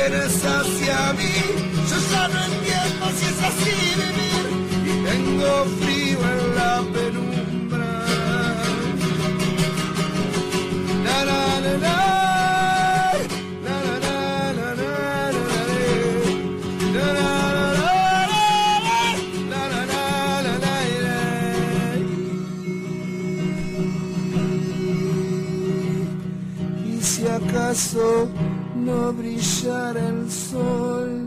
vienes 0.00 0.44
hacia 0.44 1.12
mí, 1.12 1.32
yo 1.88 1.96
ya 2.10 2.28
no 2.28 2.44
entiendo 2.44 3.06
si 3.16 3.24
es 3.26 3.42
así 3.50 3.74
vivir. 4.00 4.44
Y 4.86 5.04
tengo 5.04 5.66
frío 5.80 6.18
en 6.18 6.54
la 6.54 6.82
brillara 29.60 30.08
el 30.08 30.30
sol, 30.30 31.26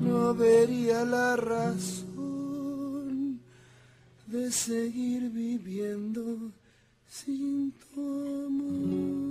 no 0.00 0.34
vería 0.34 1.04
la 1.04 1.36
razón 1.36 2.18
de 4.26 4.50
seguir 4.50 5.30
viviendo 5.30 6.50
sin 7.08 7.72
tu 7.72 8.00
amor. 8.46 9.28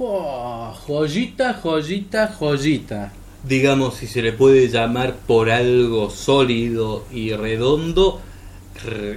Oh, 0.00 0.74
joyita, 0.86 1.54
joyita, 1.54 2.28
joyita. 2.28 3.12
digamos 3.44 3.96
si 3.96 4.06
se 4.06 4.22
le 4.22 4.32
puede 4.32 4.68
llamar 4.68 5.14
por 5.26 5.50
algo 5.50 6.10
sólido 6.10 7.04
y 7.12 7.32
redondo 7.32 8.20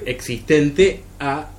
existente 0.06 1.04
a 1.20 1.53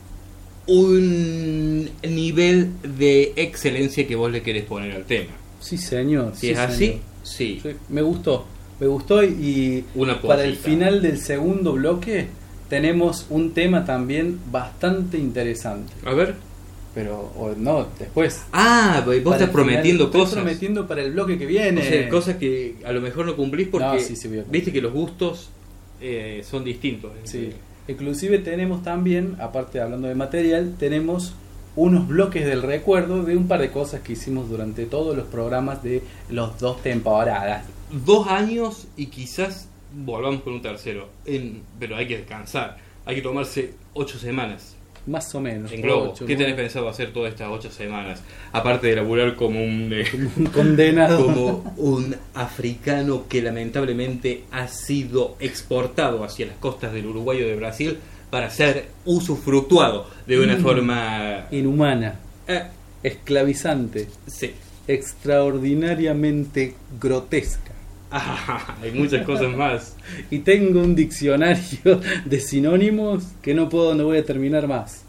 un 0.67 1.91
nivel 2.03 2.71
de 2.97 3.33
excelencia 3.37 4.07
que 4.07 4.17
vos 4.17 4.31
le 4.31 4.43
querés 4.43 4.65
poner 4.65 4.93
al 4.93 5.05
tema. 5.05 5.33
Sí, 5.61 5.79
señor. 5.79 6.33
Si 6.35 6.41
sí, 6.49 6.51
es 6.53 6.59
así, 6.59 6.87
señor. 6.87 7.01
sí. 7.23 7.63
Me 7.89 8.03
gustó. 8.03 8.47
Me 8.81 8.87
gustó 8.87 9.23
y 9.23 9.85
Una 9.95 10.21
para 10.21 10.45
el 10.45 10.57
final 10.57 11.01
del 11.01 11.19
segundo 11.19 11.73
bloque 11.75 12.27
tenemos 12.69 13.27
un 13.31 13.53
tema 13.53 13.85
también 13.85 14.41
bastante 14.51 15.17
interesante. 15.19 15.93
A 16.05 16.13
ver. 16.13 16.35
Pero 16.95 17.33
o 17.37 17.55
no, 17.57 17.89
después. 17.99 18.43
Ah, 18.53 19.03
vos 19.05 19.17
Para 19.17 19.37
estás 19.37 19.51
prometiendo 19.51 20.07
final, 20.09 20.21
cosas. 20.21 20.35
prometiendo 20.43 20.87
para 20.87 21.03
el 21.03 21.13
bloque 21.13 21.39
que 21.39 21.47
viene. 21.47 21.81
O 21.81 21.85
sea, 21.85 22.09
cosas 22.09 22.37
que 22.37 22.77
a 22.85 22.93
lo 22.93 23.01
mejor 23.01 23.27
no 23.27 23.37
cumplís 23.37 23.69
porque 23.69 23.87
No, 23.87 23.99
sí, 23.99 24.15
viste 24.51 24.73
que 24.73 24.81
los 24.81 24.93
gustos 24.93 25.51
eh, 26.01 26.45
son 26.49 26.63
distintos. 26.65 27.13
Sí. 27.25 27.51
Inclusive 27.89 28.39
tenemos 28.39 28.83
también, 28.83 29.37
aparte 29.41 29.81
hablando 29.81 30.09
de 30.09 30.15
material, 30.15 30.75
tenemos 30.79 31.35
unos 31.77 32.07
bloques 32.07 32.47
del 32.47 32.63
recuerdo 32.63 33.25
de 33.25 33.37
un 33.37 33.49
par 33.49 33.61
de 33.61 33.71
cosas 33.71 34.01
que 34.01 34.13
hicimos 34.15 34.49
durante 34.49 34.87
todos 34.87 35.17
los 35.17 35.27
programas 35.27 35.83
de 35.83 36.03
los 36.31 36.59
dos 36.59 36.81
temporadas. 36.83 37.65
Dos 37.91 38.29
años 38.29 38.87
y 38.97 39.07
quizás 39.07 39.69
volvamos 39.93 40.43
con 40.43 40.55
un 40.55 40.63
tercero. 40.63 41.09
En- 41.27 41.63
pero 41.79 41.97
hay 41.97 42.07
que 42.09 42.19
descansar. 42.19 42.79
Hay 43.07 43.17
que 43.17 43.23
tomarse 43.23 43.75
ocho 43.93 44.19
semanas. 44.19 44.74
Más 45.07 45.35
o 45.35 45.41
menos. 45.41 45.71
En 45.71 45.83
globo. 45.83 46.13
Ocho, 46.13 46.25
¿Qué 46.25 46.35
tenés 46.35 46.55
pensado 46.55 46.89
hacer 46.89 47.13
todas 47.13 47.33
estas 47.33 47.49
ocho 47.51 47.71
semanas? 47.71 48.23
Aparte 48.53 48.87
de 48.87 48.97
laburar 48.97 49.37
como 49.37 49.63
un, 49.63 49.91
eh, 49.93 50.05
un 50.37 50.47
condenado. 50.47 51.25
como 51.27 51.75
un 51.77 52.17
africano 52.35 53.25
que 53.29 53.43
lamentablemente 53.43 54.45
ha 54.51 54.67
sido 54.69 55.37
exportado 55.41 56.25
hacia 56.25 56.47
las 56.47 56.57
costas 56.57 56.93
del 56.95 57.07
Uruguay 57.07 57.43
o 57.43 57.47
de 57.47 57.55
Brasil 57.57 57.99
para 58.31 58.49
ser 58.51 58.87
usufructuado 59.05 60.07
de 60.27 60.41
una 60.41 60.57
Mm. 60.57 60.63
forma 60.63 61.47
Inhumana. 61.51 62.19
Eh. 62.49 62.63
Esclavizante. 63.03 64.09
Sí. 64.27 64.53
Extraordinariamente 64.89 66.75
grotesca. 67.01 67.73
Ah, 68.17 68.77
hay 68.83 68.93
muchas 68.93 69.25
cosas 69.27 69.55
más. 69.57 69.97
Y 70.31 70.39
tengo 70.39 70.81
un 70.81 70.95
diccionario 70.95 72.01
de 72.25 72.41
sinónimos 72.41 73.25
que 73.43 73.55
no 73.55 73.69
puedo, 73.69 73.95
no 73.95 74.05
voy 74.05 74.19
a 74.19 74.25
terminar 74.25 74.69
más. 74.69 75.03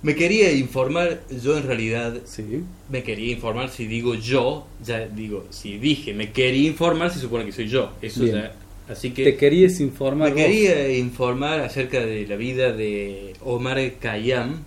Me 0.00 0.14
quería 0.14 0.52
informar, 0.52 1.20
yo 1.42 1.58
en 1.58 1.64
realidad 1.64 2.14
Sí. 2.24 2.62
me 2.88 3.02
quería 3.02 3.32
informar, 3.32 3.68
si 3.68 3.86
digo 3.86 4.14
yo, 4.14 4.66
ya 4.84 5.06
digo, 5.08 5.46
si 5.50 5.76
dije 5.78 6.14
me 6.14 6.30
quería 6.30 6.68
informar, 6.68 7.12
se 7.12 7.18
supone 7.18 7.44
que 7.44 7.52
soy 7.52 7.68
yo. 7.68 7.92
Eso 8.00 8.22
Bien. 8.22 8.36
ya- 8.36 8.52
así 8.88 9.10
que 9.10 9.24
Te 9.24 9.36
querías 9.36 9.80
informar. 9.80 10.28
me 10.32 10.34
vos. 10.40 10.42
quería 10.50 10.96
informar 10.96 11.60
acerca 11.60 12.00
de 12.00 12.26
la 12.28 12.36
vida 12.36 12.72
de 12.72 13.34
Omar 13.44 13.78
Khayyam. 14.00 14.62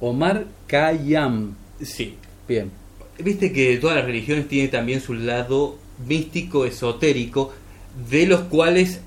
Omar 0.00 0.44
Khayyam. 0.66 1.54
Sí. 1.80 2.14
Bien. 2.46 2.70
Viste 3.18 3.52
que 3.52 3.76
todas 3.78 3.96
las 3.96 4.04
religiones 4.04 4.48
tienen 4.48 4.70
también 4.70 5.00
su 5.00 5.14
lado 5.14 5.78
místico, 6.06 6.64
esotérico, 6.64 7.52
de 8.10 8.26
los 8.26 8.40
cuales 8.42 9.00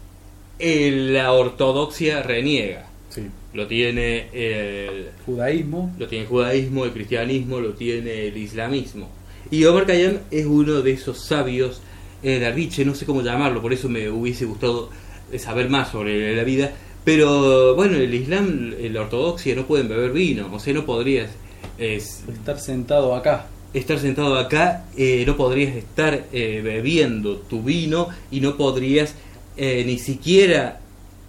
eh, 0.59 0.91
la 0.91 1.31
ortodoxia 1.31 2.23
reniega. 2.23 2.87
Sí. 3.09 3.23
Lo 3.53 3.67
tiene 3.67 4.27
el 4.33 5.09
Judaísmo. 5.25 5.93
lo 5.97 6.07
tiene 6.07 6.23
el 6.23 6.29
judaísmo, 6.29 6.85
el 6.85 6.91
cristianismo, 6.91 7.59
lo 7.59 7.73
tiene 7.73 8.27
el 8.27 8.37
islamismo. 8.37 9.09
Y 9.49 9.63
Omar 9.65 9.85
Khayyam 9.85 10.19
es 10.31 10.45
uno 10.45 10.81
de 10.81 10.91
esos 10.91 11.19
sabios 11.19 11.81
eh, 12.23 12.39
derviche, 12.39 12.83
no 12.83 12.95
sé 12.95 13.05
cómo 13.05 13.21
llamarlo, 13.21 13.61
por 13.61 13.71
eso 13.71 13.87
me 13.87 14.09
hubiese 14.09 14.45
gustado 14.45 14.89
eh, 15.31 15.39
saber 15.39 15.69
más 15.69 15.91
sobre 15.91 16.35
la 16.35 16.43
vida. 16.43 16.71
Pero 17.03 17.75
bueno, 17.75 17.97
el 17.97 18.13
Islam, 18.13 18.73
la 18.79 19.01
ortodoxia 19.01 19.55
no 19.55 19.67
pueden 19.67 19.87
beber 19.87 20.11
vino, 20.11 20.49
o 20.51 20.59
sea, 20.59 20.73
no 20.73 20.85
podrías 20.85 21.29
es, 21.77 22.23
Estar 22.27 22.59
sentado 22.59 23.15
acá. 23.15 23.47
Estar 23.77 23.99
sentado 23.99 24.37
acá, 24.37 24.85
eh, 24.97 25.23
no 25.27 25.35
podrías 25.35 25.75
estar 25.75 26.25
eh, 26.31 26.61
bebiendo 26.63 27.37
tu 27.37 27.61
vino 27.61 28.07
y 28.31 28.39
no 28.39 28.55
podrías 28.55 29.15
eh, 29.57 29.83
ni 29.85 29.99
siquiera, 29.99 30.79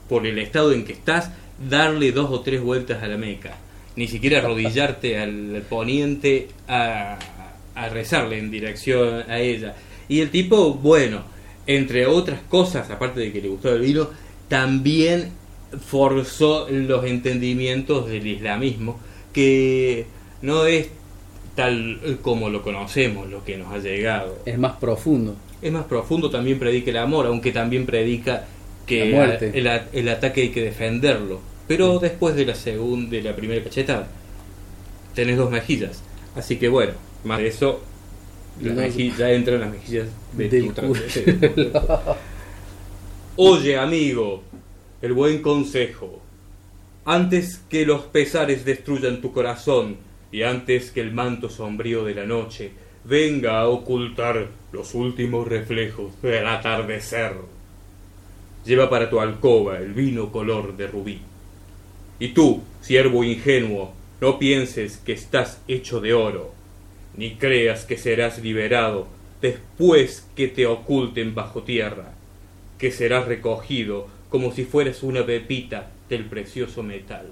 por 0.08 0.26
el 0.26 0.38
estado 0.38 0.72
en 0.72 0.84
que 0.84 0.92
estás, 0.92 1.30
darle 1.68 2.12
dos 2.12 2.30
o 2.30 2.40
tres 2.40 2.60
vueltas 2.60 3.02
a 3.02 3.08
la 3.08 3.16
Meca. 3.16 3.56
Ni 3.96 4.08
siquiera 4.08 4.38
arrodillarte 4.38 5.18
al 5.18 5.64
poniente 5.68 6.48
a, 6.68 7.18
a 7.74 7.88
rezarle 7.88 8.38
en 8.38 8.50
dirección 8.50 9.24
a 9.28 9.40
ella. 9.40 9.74
Y 10.08 10.20
el 10.20 10.30
tipo, 10.30 10.74
bueno, 10.74 11.22
entre 11.66 12.06
otras 12.06 12.40
cosas, 12.42 12.90
aparte 12.90 13.20
de 13.20 13.32
que 13.32 13.40
le 13.40 13.48
gustaba 13.48 13.74
el 13.74 13.82
vino, 13.82 14.08
también 14.48 15.30
forzó 15.84 16.68
los 16.70 17.04
entendimientos 17.04 18.08
del 18.08 18.26
islamismo, 18.26 19.00
que 19.32 20.06
no 20.42 20.66
es 20.66 20.88
tal 21.56 22.18
como 22.22 22.50
lo 22.50 22.62
conocemos, 22.62 23.28
lo 23.28 23.44
que 23.44 23.56
nos 23.56 23.72
ha 23.72 23.78
llegado. 23.78 24.38
Es 24.46 24.58
más 24.58 24.76
profundo. 24.76 25.34
Es 25.60 25.72
más 25.72 25.86
profundo, 25.86 26.30
también 26.30 26.58
predica 26.60 26.90
el 26.90 26.98
amor, 26.98 27.26
aunque 27.26 27.50
también 27.50 27.84
predica 27.86 28.44
que 28.86 29.06
La 29.10 29.16
muerte. 29.16 29.50
el, 29.54 29.66
el 29.92 30.08
ataque 30.08 30.42
hay 30.42 30.48
que 30.50 30.62
defenderlo. 30.62 31.40
Pero 31.66 31.98
después 31.98 32.36
de 32.36 32.46
la 32.46 32.54
segunda, 32.54 33.10
de 33.10 33.22
la 33.22 33.34
primera 33.34 33.64
cachetada, 33.64 34.06
tenés 35.14 35.36
dos 35.36 35.50
mejillas. 35.50 36.02
Así 36.36 36.56
que 36.56 36.68
bueno, 36.68 36.92
más 37.24 37.38
de 37.40 37.48
eso, 37.48 37.80
No- 38.60 38.86
ya 38.86 39.32
entran 39.32 39.60
las 39.60 39.70
mejillas 39.70 40.06
de 40.34 40.48
Del 40.48 40.72
tu. 40.72 40.94
Oye, 43.36 43.76
amigo, 43.76 44.42
el 45.02 45.12
buen 45.12 45.42
consejo. 45.42 46.20
Antes 47.04 47.60
que 47.68 47.84
los 47.86 48.02
pesares 48.02 48.64
destruyan 48.64 49.20
tu 49.20 49.32
corazón 49.32 49.96
y 50.32 50.42
antes 50.42 50.90
que 50.90 51.00
el 51.00 51.12
manto 51.12 51.48
sombrío 51.48 52.04
de 52.04 52.14
la 52.14 52.26
noche 52.26 52.72
venga 53.04 53.60
a 53.60 53.68
ocultar 53.68 54.48
los 54.72 54.94
últimos 54.94 55.46
reflejos 55.46 56.20
del 56.22 56.46
atardecer, 56.46 57.34
lleva 58.64 58.90
para 58.90 59.08
tu 59.08 59.20
alcoba 59.20 59.78
el 59.78 59.92
vino 59.92 60.32
color 60.32 60.76
de 60.76 60.88
rubí. 60.88 61.20
Y 62.18 62.28
tú, 62.28 62.62
siervo 62.80 63.22
ingenuo, 63.22 63.92
no 64.20 64.38
pienses 64.38 64.96
que 64.96 65.12
estás 65.12 65.60
hecho 65.68 66.00
de 66.00 66.14
oro, 66.14 66.52
ni 67.16 67.36
creas 67.36 67.84
que 67.84 67.96
serás 67.96 68.38
liberado 68.42 69.06
después 69.40 70.26
que 70.34 70.48
te 70.48 70.66
oculten 70.66 71.34
bajo 71.34 71.62
tierra, 71.62 72.14
que 72.78 72.90
serás 72.90 73.26
recogido 73.26 74.08
como 74.30 74.52
si 74.52 74.64
fueras 74.64 75.02
una 75.02 75.24
pepita 75.24 75.90
del 76.08 76.24
precioso 76.24 76.82
metal. 76.82 77.30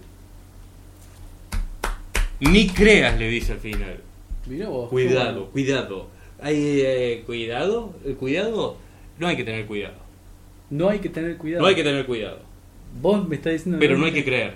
Ni 2.40 2.68
creas, 2.68 3.18
le 3.18 3.28
dice 3.28 3.52
al 3.52 3.58
final. 3.58 4.00
Mirá 4.46 4.68
vos, 4.68 4.88
Cuidado, 4.90 5.46
cuidado. 5.50 6.08
Hay 6.40 6.80
eh, 6.82 7.22
cuidado, 7.24 7.94
el 8.04 8.16
cuidado, 8.16 8.76
no 9.18 9.26
hay 9.28 9.36
que 9.36 9.44
tener 9.44 9.66
cuidado. 9.66 9.94
No 10.70 10.88
hay 10.88 10.98
que 10.98 11.08
tener 11.08 11.36
cuidado. 11.36 11.62
No 11.62 11.68
hay 11.68 11.74
que 11.74 11.84
tener 11.84 12.06
cuidado. 12.06 12.40
Vos 13.00 13.26
me 13.26 13.36
estás 13.36 13.52
diciendo. 13.54 13.78
Pero 13.78 13.96
no 13.96 14.06
hay 14.06 14.12
que 14.12 14.24
creer. 14.24 14.54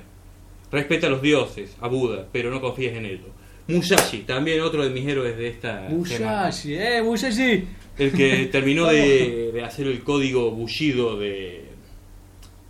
Respeta 0.71 1.07
a 1.07 1.11
los 1.11 1.23
dioses, 1.23 1.77
a 1.81 1.89
Buda, 1.89 2.27
pero 2.31 2.51
no 2.51 2.61
confíes 2.61 2.95
en 2.95 3.07
ellos. 3.07 3.29
Musashi, 3.69 4.19
también 4.21 4.61
otro 4.61 4.83
de 4.83 4.91
mis 4.91 5.07
héroes 5.07 5.37
de 5.37 5.49
esta 5.49 5.89
semana. 5.89 5.97
Musashi, 5.97 6.75
eh, 6.75 7.03
Musashi. 7.03 7.65
El 7.99 8.13
que 8.13 8.47
terminó 8.53 8.87
de, 8.87 9.51
de 9.53 9.63
hacer 9.65 9.87
el 9.87 10.03
código 10.03 10.51
Bushido 10.51 11.19
de, 11.19 11.65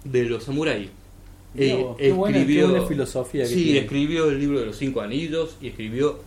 de 0.05 0.25
los 0.25 0.45
samuráis. 0.45 0.91
Eh, 1.57 1.75
vos, 1.83 1.97
qué 1.97 2.13
buena- 2.13 2.47
qué 2.47 2.65
buena 2.65 2.87
filosofía 2.87 3.43
que 3.45 3.49
Sí, 3.49 3.65
tiene. 3.65 3.79
escribió 3.81 4.29
el 4.31 4.39
libro 4.39 4.61
de 4.61 4.67
los 4.67 4.77
cinco 4.77 5.01
anillos 5.01 5.57
y 5.61 5.69
escribió 5.69 6.19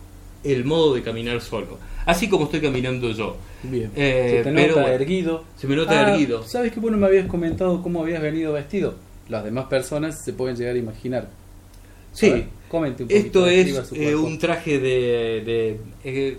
el 0.44 0.64
modo 0.64 0.94
de 0.94 1.02
caminar 1.02 1.40
solo. 1.40 1.78
Así 2.04 2.28
como 2.28 2.46
estoy 2.46 2.60
caminando 2.60 3.10
yo. 3.12 3.36
Bien. 3.62 3.90
Eh, 3.94 4.38
se 4.38 4.50
te 4.50 4.52
pero 4.54 4.68
nota 4.68 4.80
bueno, 4.82 4.94
erguido. 4.96 5.44
Se 5.56 5.66
me 5.68 5.76
nota 5.76 6.06
Ah, 6.06 6.10
erguido. 6.12 6.42
¿Sabes 6.44 6.72
que 6.72 6.80
vos 6.80 6.90
no 6.90 6.98
me 6.98 7.06
habías 7.06 7.26
comentado 7.28 7.80
cómo 7.82 8.02
habías 8.02 8.20
venido 8.20 8.52
vestido? 8.52 8.94
Las 9.28 9.44
demás 9.44 9.66
personas 9.66 10.22
se 10.24 10.32
pueden 10.32 10.56
llegar 10.56 10.74
a 10.74 10.78
imaginar. 10.78 11.22
A 11.22 12.16
Sí, 12.16 12.28
ver, 12.30 12.44
comente 12.68 13.04
un 13.04 13.10
esto 13.12 13.46
es 13.46 13.92
eh, 13.92 14.14
un 14.16 14.36
traje 14.38 14.80
de, 14.80 15.42
de, 15.46 15.76
eh, 16.04 16.36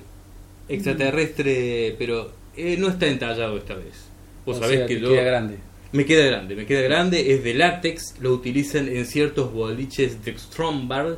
extraterrestre, 0.67 1.95
pero 1.97 2.29
eh, 2.55 2.75
no 2.77 2.89
está 2.89 3.07
entallado 3.07 3.57
esta 3.57 3.75
vez. 3.75 4.05
Vos 4.45 4.57
O 4.57 4.59
sabés 4.59 4.79
sea, 4.79 4.87
que 4.87 4.99
yo... 4.99 5.09
queda 5.09 5.23
grande. 5.23 5.57
Me 5.93 6.05
queda 6.05 6.25
grande, 6.25 6.55
me 6.55 6.65
queda 6.65 6.81
grande, 6.81 7.33
es 7.33 7.43
de 7.43 7.53
látex, 7.53 8.15
lo 8.19 8.33
utilizan 8.33 8.87
en 8.89 9.05
ciertos 9.05 9.53
boliches 9.53 10.25
de 10.25 10.37
Strombar, 10.37 11.17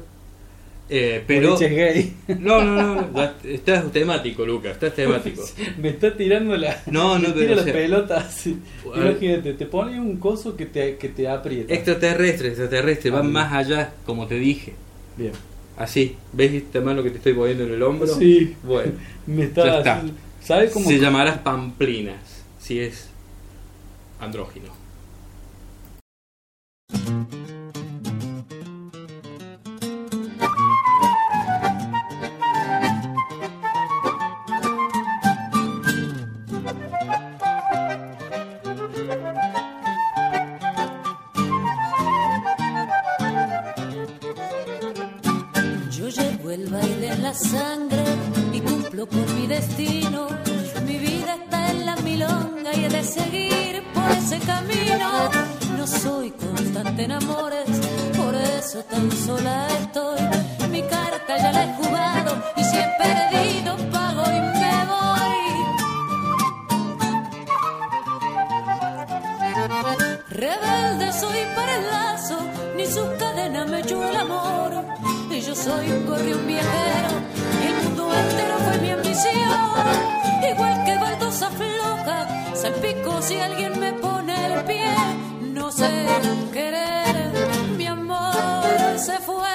eh, 0.89 1.23
pero... 1.26 1.53
Boliches 1.53 1.71
gay. 1.76 2.13
No, 2.39 2.61
no, 2.63 2.76
no, 2.76 3.07
no, 3.11 3.30
estás 3.43 3.91
temático, 3.91 4.45
Lucas, 4.45 4.73
estás 4.73 4.93
temático. 4.93 5.43
Me 5.82 5.89
está 5.89 6.15
tirando 6.15 6.55
la. 6.57 6.84
No, 6.91 7.17
no, 7.17 7.34
tira 7.34 7.53
o 7.53 7.55
la 7.55 7.63
sea, 7.63 7.73
pelota 7.73 8.17
así. 8.17 8.57
a 8.93 8.99
ver. 8.99 9.11
Imagínate, 9.11 9.53
te 9.53 9.65
pone 9.65 9.99
un 9.99 10.17
coso 10.17 10.55
que 10.55 10.65
te, 10.67 10.97
que 10.97 11.09
te 11.09 11.28
aprieta. 11.28 11.73
Extraterrestre, 11.73 12.49
extraterrestre, 12.49 13.09
Ah, 13.11 13.13
van 13.15 13.21
bien. 13.23 13.34
más 13.34 13.53
allá, 13.53 13.93
como 14.05 14.28
te 14.28 14.36
dije. 14.38 14.73
Bien. 15.17 15.32
Así, 15.78 16.15
¿ves 16.34 16.53
esta 16.53 16.82
mano 16.82 17.01
que 17.01 17.09
te 17.09 17.17
estoy 17.17 17.34
poniendo 17.34 17.63
en 17.63 17.71
el 17.73 17.82
hombro? 17.82 18.07
Sí. 18.07 18.55
Bueno, 18.63 18.91
Me 19.26 19.45
está 19.45 19.65
ya 19.65 19.78
está. 19.80 20.03
¿Sabes 20.41 20.71
cómo? 20.71 20.88
Se 20.88 20.99
llamarás 20.99 21.39
Pamplinas, 21.39 22.43
si 22.59 22.80
es 22.80 23.09
andrógino. 24.26 24.73
Y 75.76 75.88
soy 75.88 75.91
un 75.91 76.05
gorrión 76.05 76.47
viajero, 76.47 77.09
el 77.67 77.84
mundo 77.84 78.13
entero 78.13 78.57
fue 78.59 78.78
mi 78.80 78.91
ambición. 78.91 79.49
Igual 80.49 80.84
que 80.86 80.97
baldosa 80.97 81.49
floja, 81.49 82.28
salpico 82.55 83.21
si 83.21 83.39
alguien 83.39 83.80
me 83.80 83.93
pone 83.93 84.53
el 84.53 84.63
pie. 84.63 84.95
No 85.41 85.71
sé 85.71 85.89
querer, 86.53 87.34
mi 87.78 87.88
amor 87.88 88.97
se 88.97 89.17
fue. 89.19 89.49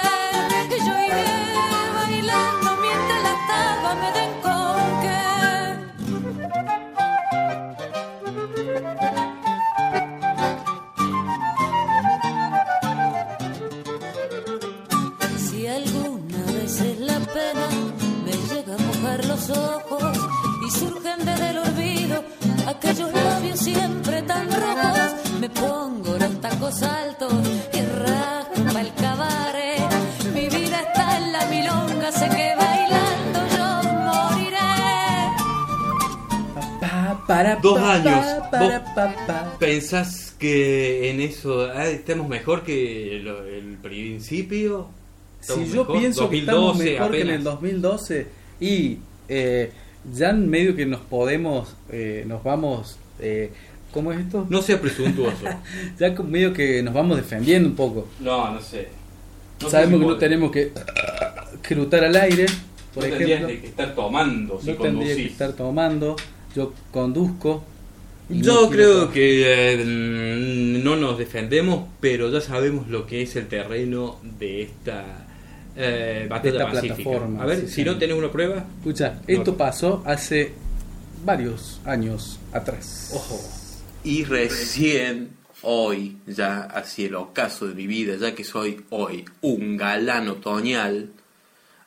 Y 0.68 0.78
yo 0.86 0.92
iré 0.92 1.24
bailando 1.94 2.76
mientras 2.80 3.22
las 3.22 3.38
tapas 3.48 3.96
me 3.96 4.12
den 4.20 4.39
y 21.20 21.24
surgen 21.24 21.26
desde 21.26 21.50
el 21.50 21.58
olvido 21.58 22.24
aquellos 22.66 23.12
labios 23.12 23.58
siempre 23.60 24.22
tan 24.22 24.48
rojos. 24.50 25.14
Me 25.40 25.48
pongo 25.50 26.16
los 26.18 26.40
tacos 26.40 26.82
altos 26.82 27.32
y 27.72 27.80
rasco 27.80 28.72
pa' 28.72 28.80
el 28.80 28.92
cabaret. 28.94 29.82
Mi 30.34 30.48
vida 30.48 30.80
está 30.80 31.16
en 31.18 31.32
la 31.32 31.46
milonga, 31.46 32.12
sé 32.12 32.28
que 32.28 32.54
bailando 32.56 33.40
yo 33.56 33.90
moriré. 33.92 34.58
Para, 37.26 37.56
Dos 37.56 37.78
años. 37.80 38.24
pa, 38.42 38.50
para, 38.50 38.78
Vos 38.80 38.88
pa, 38.94 39.14
pa. 39.26 39.56
¿Pensás 39.58 40.34
que 40.38 41.10
en 41.10 41.20
eso 41.20 41.68
ah, 41.74 41.86
estamos 41.86 42.28
mejor 42.28 42.62
que 42.64 43.20
lo- 43.22 43.44
el 43.46 43.76
principio? 43.80 44.88
Si 45.40 45.52
¿Estamos 45.52 45.68
yo 45.70 45.80
mejor? 45.84 45.98
pienso 45.98 46.28
que 46.30 46.38
estamos 46.40 46.78
2012 46.78 46.92
mejor 46.92 47.10
que 47.12 47.16
en 47.16 47.22
apenas. 47.22 47.38
el 47.38 47.44
2012 47.44 48.26
y 48.60 48.98
eh, 49.28 49.72
ya 50.14 50.30
en 50.30 50.48
medio 50.48 50.76
que 50.76 50.86
nos 50.86 51.00
podemos, 51.00 51.74
eh, 51.90 52.24
nos 52.26 52.42
vamos, 52.42 52.98
eh, 53.18 53.52
¿cómo 53.92 54.12
es 54.12 54.20
esto? 54.20 54.46
No 54.48 54.62
sea 54.62 54.80
presuntuoso. 54.80 55.44
ya 55.98 56.14
con 56.14 56.30
medio 56.30 56.52
que 56.52 56.82
nos 56.82 56.94
vamos 56.94 57.16
defendiendo 57.16 57.68
un 57.68 57.76
poco. 57.76 58.08
No, 58.20 58.52
no 58.52 58.60
sé. 58.60 58.88
No 59.60 59.66
sé 59.66 59.72
Sabemos 59.72 60.00
si 60.00 60.06
que 60.06 60.12
no 60.12 60.18
tenemos 60.18 60.50
que 60.50 60.72
que 61.62 61.96
al 61.96 62.16
aire, 62.16 62.46
por 62.94 63.06
no 63.06 63.14
ejemplo. 63.14 63.46
que 63.48 63.66
estar 63.66 63.94
tomando 63.94 64.60
si 64.60 64.70
no 64.70 64.76
tendría 64.76 65.14
que 65.14 65.26
estar 65.26 65.52
tomando. 65.52 66.16
Yo 66.54 66.72
conduzco. 66.90 67.64
Yo 68.28 68.70
creo 68.70 69.10
que 69.10 69.72
eh, 69.72 69.84
no 70.82 70.96
nos 70.96 71.18
defendemos, 71.18 71.88
pero 72.00 72.30
ya 72.30 72.40
sabemos 72.40 72.88
lo 72.88 73.06
que 73.06 73.22
es 73.22 73.34
el 73.36 73.48
terreno 73.48 74.18
de 74.38 74.62
esta 74.62 75.26
eh, 75.76 76.26
batalla 76.28 76.50
esta 76.58 76.64
pacífica. 76.72 76.94
plataforma, 76.96 77.42
A 77.42 77.46
ver, 77.46 77.60
sí, 77.60 77.66
si 77.68 77.72
sí. 77.74 77.84
no 77.84 77.98
tenés 77.98 78.16
una 78.16 78.30
prueba, 78.30 78.64
Escucha, 78.78 79.20
esto 79.26 79.56
pasó 79.56 80.02
hace 80.06 80.52
varios 81.24 81.80
años 81.84 82.38
atrás. 82.52 83.10
ojo. 83.14 83.40
Y 84.04 84.24
recién 84.24 85.30
hoy, 85.62 86.16
ya 86.26 86.62
hacia 86.62 87.06
el 87.06 87.14
ocaso 87.16 87.66
de 87.68 87.74
mi 87.74 87.86
vida, 87.86 88.16
ya 88.16 88.34
que 88.34 88.44
soy 88.44 88.80
hoy 88.90 89.24
un 89.42 89.76
galán 89.76 90.28
otoñal, 90.28 91.10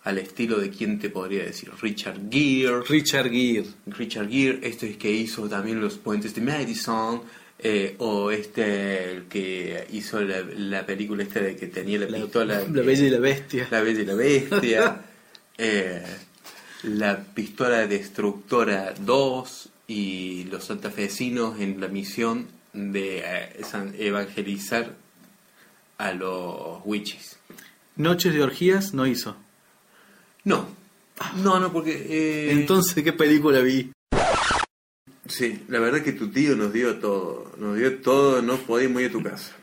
al 0.04 0.18
estilo 0.18 0.60
de 0.60 0.70
quien 0.70 1.00
te 1.00 1.10
podría 1.10 1.44
decir, 1.46 1.72
Richard 1.82 2.20
Gere. 2.30 2.82
Richard 2.88 3.30
Gere. 3.32 3.66
Richard 3.88 4.30
Gere, 4.30 4.60
este 4.62 4.90
es 4.92 4.98
que 4.98 5.10
hizo 5.10 5.48
también 5.48 5.80
los 5.80 5.96
puentes 5.98 6.36
de 6.36 6.42
Madison, 6.42 7.22
eh, 7.66 7.96
o 8.00 8.30
este 8.30 9.14
el 9.14 9.24
que 9.30 9.88
hizo 9.94 10.20
la, 10.20 10.42
la 10.42 10.86
película 10.86 11.24
esta 11.24 11.40
de 11.40 11.56
que 11.56 11.68
tenía 11.68 11.98
la, 11.98 12.08
pistola. 12.08 12.62
La 12.72 12.82
Bella 12.82 13.06
y 13.06 13.10
la 13.10 13.20
Bestia. 13.20 13.68
La 13.72 13.80
Bella 13.80 14.02
y 14.02 14.06
la 14.06 14.16
Bestia. 14.16 15.02
eh, 15.58 16.04
la 16.84 17.24
pistola 17.24 17.88
destructora 17.88 18.94
2 19.00 19.70
y 19.88 20.44
los 20.52 20.66
santafesinos 20.66 21.58
en 21.62 21.80
la 21.80 21.88
misión 21.88 22.48
de 22.74 23.20
eh, 23.20 23.64
evangelizar 23.98 24.94
a 25.98 26.12
los 26.12 26.82
witches. 26.84 27.38
Noches 27.96 28.34
de 28.34 28.44
orgías 28.44 28.94
no 28.94 29.08
hizo. 29.08 29.38
No, 30.44 30.68
no, 31.38 31.62
no, 31.62 31.72
porque... 31.72 32.52
Entonces, 32.52 33.02
¿qué 33.02 33.14
película 33.14 33.60
vi? 33.62 33.92
Sí, 35.28 35.60
la 35.70 35.80
verdad 35.80 36.02
que 36.02 36.12
tu 36.12 36.30
tío 36.30 36.56
nos 36.56 36.74
dio 36.74 36.96
todo, 36.96 37.52
nos 37.58 37.78
dio 37.78 37.98
todo, 38.00 38.42
no 38.42 38.58
podíamos 38.58 39.02
ir 39.02 39.08
a 39.10 39.12
tu 39.12 39.24
casa. 39.24 39.56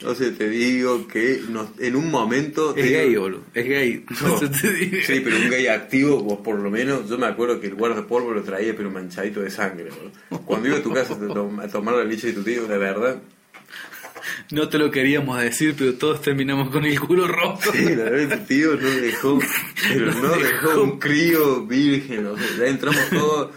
Entonces 0.00 0.36
te 0.36 0.48
digo 0.50 1.06
que 1.06 1.40
nos- 1.48 1.68
en 1.78 1.94
un 1.94 2.10
momento... 2.10 2.74
Es 2.76 2.90
gay, 2.90 3.14
boludo. 3.16 3.42
Es 3.54 3.64
gay. 3.66 4.04
No. 4.22 4.38
Sí, 4.38 5.20
pero 5.22 5.36
un 5.36 5.48
gay 5.50 5.68
activo, 5.68 6.20
vos 6.20 6.40
por 6.40 6.58
lo 6.58 6.68
menos, 6.70 7.08
yo 7.08 7.16
me 7.16 7.26
acuerdo 7.26 7.60
que 7.60 7.68
el 7.68 7.74
guardapolvo 7.76 8.32
lo 8.32 8.42
traía 8.42 8.76
pero 8.76 8.90
manchadito 8.90 9.40
de 9.40 9.50
sangre. 9.50 9.90
boludo. 9.90 10.44
Cuando 10.44 10.68
iba 10.68 10.78
a 10.78 10.82
tu 10.82 10.92
casa 10.92 11.14
a 11.14 11.18
tom- 11.28 11.60
a 11.60 11.68
tomar 11.68 11.94
la 11.94 12.04
leche 12.04 12.26
de 12.28 12.32
tu 12.34 12.42
tío, 12.42 12.66
de 12.66 12.76
verdad, 12.76 13.22
No 14.50 14.68
te 14.68 14.78
lo 14.78 14.90
queríamos 14.90 15.40
decir, 15.40 15.74
pero 15.78 15.94
todos 15.94 16.20
terminamos 16.22 16.70
con 16.70 16.84
el 16.84 16.98
culo 16.98 17.28
roto. 17.28 17.70
Sí, 17.72 17.84
la 17.94 18.04
verdad 18.10 18.40
tu 18.40 18.46
tío 18.46 18.74
no 18.76 18.90
dejó, 18.90 19.38
pero 19.88 20.12
no 20.12 20.36
dejó 20.36 20.82
un 20.82 20.98
crío 20.98 21.64
virgen, 21.66 22.26
o 22.26 22.36
sea, 22.36 22.46
ya 22.58 22.66
entramos 22.66 23.08
todos, 23.10 23.50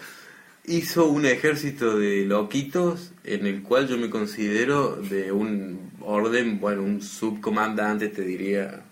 hizo 0.68 1.07
un 1.07 1.26
ejército 1.26 1.97
de 1.97 2.26
loquitos 2.26 3.13
en 3.24 3.47
el 3.47 3.63
cual 3.63 3.88
yo 3.88 3.97
me 3.97 4.09
considero 4.09 4.97
de 4.97 5.32
un 5.32 5.91
orden, 6.01 6.59
bueno, 6.59 6.84
un 6.84 7.01
subcomandante 7.01 8.09
te 8.09 8.22
diría, 8.22 8.84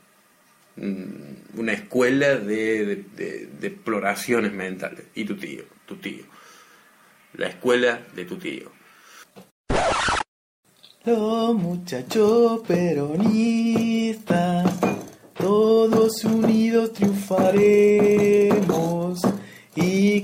mm, 0.78 1.60
una 1.60 1.74
escuela 1.74 2.38
de, 2.38 3.04
de, 3.16 3.68
exploraciones 3.68 4.54
mentales, 4.54 5.04
y 5.16 5.26
tu 5.26 5.36
tío, 5.36 5.64
tu 5.86 5.98
tío, 5.98 6.24
la 7.34 7.48
escuela 7.48 8.00
de 8.16 8.26
tu 8.26 8.38
tío. 8.38 8.72
Los 11.04 11.56
muchachos 11.56 12.62
peronistas, 12.66 14.74
todos 15.38 16.24
unidos 16.24 16.94
triunfaremos 16.94 18.55
y 18.55 18.55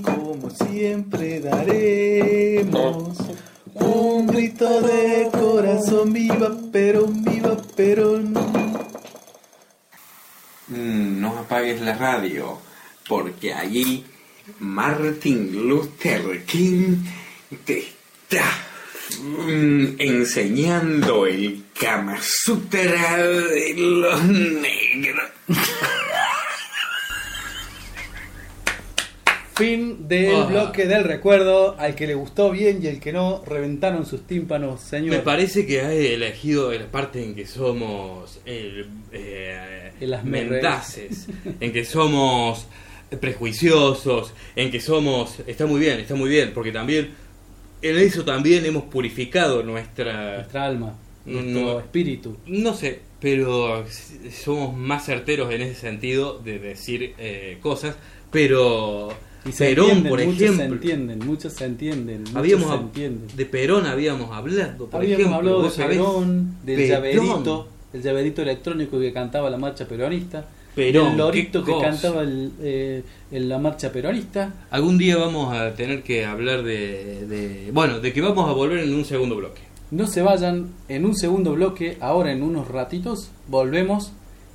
como 0.01 0.49
siempre 0.49 1.39
daremos 1.39 3.17
un 3.73 4.27
grito 4.27 4.81
de 4.81 5.29
corazón, 5.31 6.13
viva 6.13 6.55
Perón, 6.71 7.23
viva 7.23 7.57
Perón. 7.75 8.33
Mm, 10.67 11.19
no 11.21 11.39
apagues 11.39 11.81
la 11.81 11.95
radio, 11.95 12.59
porque 13.07 13.53
allí 13.53 14.05
Martin 14.59 15.67
Luther 15.67 16.43
King 16.45 16.97
te 17.65 17.79
está 17.79 18.45
mm, 19.21 19.99
enseñando 19.99 21.25
el 21.25 21.65
Kama 21.79 22.17
Sutra 22.21 23.17
de 23.17 23.73
los 23.75 24.23
negros. 24.23 25.29
Fin 29.61 30.07
del 30.07 30.35
Ah. 30.35 30.45
bloque 30.45 30.85
del 30.87 31.03
recuerdo. 31.03 31.75
Al 31.79 31.95
que 31.95 32.07
le 32.07 32.15
gustó 32.15 32.51
bien 32.51 32.79
y 32.83 32.87
el 32.87 32.99
que 32.99 33.13
no, 33.13 33.43
reventaron 33.45 34.05
sus 34.05 34.25
tímpanos, 34.27 34.81
señor. 34.81 35.15
Me 35.15 35.21
parece 35.21 35.65
que 35.65 35.81
has 35.81 35.91
elegido 35.91 36.71
la 36.73 36.85
parte 36.91 37.23
en 37.23 37.35
que 37.35 37.45
somos 37.45 38.39
el, 38.45 38.87
eh, 39.11 39.91
El 39.99 40.15
mendaces, 40.23 41.27
en 41.59 41.71
que 41.71 41.85
somos 41.85 42.67
prejuiciosos, 43.19 44.33
en 44.55 44.71
que 44.71 44.79
somos... 44.79 45.37
Está 45.47 45.65
muy 45.65 45.79
bien, 45.79 45.99
está 45.99 46.15
muy 46.15 46.29
bien, 46.29 46.51
porque 46.53 46.71
también 46.71 47.09
en 47.81 47.97
eso 47.97 48.23
también 48.25 48.65
hemos 48.65 48.83
purificado 48.83 49.63
nuestra... 49.63 50.35
Nuestra 50.37 50.65
alma, 50.65 50.95
nuestro 51.25 51.61
no- 51.61 51.79
espíritu. 51.79 52.37
No 52.47 52.73
sé, 52.73 52.99
pero 53.19 53.85
somos 54.43 54.75
más 54.75 55.05
certeros 55.05 55.51
en 55.53 55.61
ese 55.61 55.75
sentido 55.75 56.39
de 56.39 56.59
decir 56.59 57.13
eh, 57.17 57.57
cosas, 57.61 57.95
pero 58.31 59.09
Y 59.45 59.51
se 59.51 59.65
Perón, 59.69 59.85
entienden, 59.89 60.09
por 60.11 60.19
muchos 60.23 60.37
se 60.37 60.45
ejemplo, 60.45 60.75
entienden, 60.75 61.19
muchos 61.25 61.53
se 61.53 61.65
entienden. 61.65 62.19
muchos 62.21 62.35
habíamos 62.35 62.67
se 62.67 62.75
entienden. 62.75 63.27
de 63.35 63.45
Perón 63.47 63.85
habíamos 63.87 64.31
hablado, 64.31 64.85
por 64.85 64.95
Habíamos 65.01 65.19
ejemplo, 65.19 65.35
hablado 65.37 65.63
de 65.63 65.69
Perón, 65.71 66.55
del 66.63 66.75
Perón. 66.77 66.89
llaverito, 66.89 67.67
el 67.93 68.01
llaverito 68.03 68.41
electrónico 68.43 68.99
que 68.99 69.11
cantaba 69.11 69.49
la 69.49 69.57
marcha 69.57 69.87
peronista, 69.87 70.45
Perón, 70.75 71.09
del 71.09 71.17
lorito 71.17 71.63
que 71.65 71.73
cantaba 71.81 72.21
el, 72.21 72.51
eh, 72.61 73.03
en 73.31 73.49
la 73.49 73.57
marcha 73.57 73.91
peronista. 73.91 74.53
Algún 74.69 74.97
día 74.99 75.17
vamos 75.17 75.53
a 75.55 75.73
tener 75.73 76.03
que 76.03 76.23
hablar 76.25 76.61
de, 76.63 77.25
de- 77.27 77.71
Bueno, 77.73 77.99
de 77.99 78.13
que 78.13 78.21
vamos 78.21 78.47
a 78.47 78.53
volver 78.53 78.79
en 78.79 78.93
un 78.93 79.03
segundo 79.05 79.35
bloque. 79.35 79.61
No 79.89 80.07
se 80.07 80.21
vayan 80.21 80.69
en 80.87 81.03
un 81.05 81.15
segundo 81.17 81.53
bloque, 81.53 81.97
ahora 81.99 82.31
en 82.31 82.43
unos 82.43 82.67
ratitos 82.69 83.31
volvemos 83.49 84.13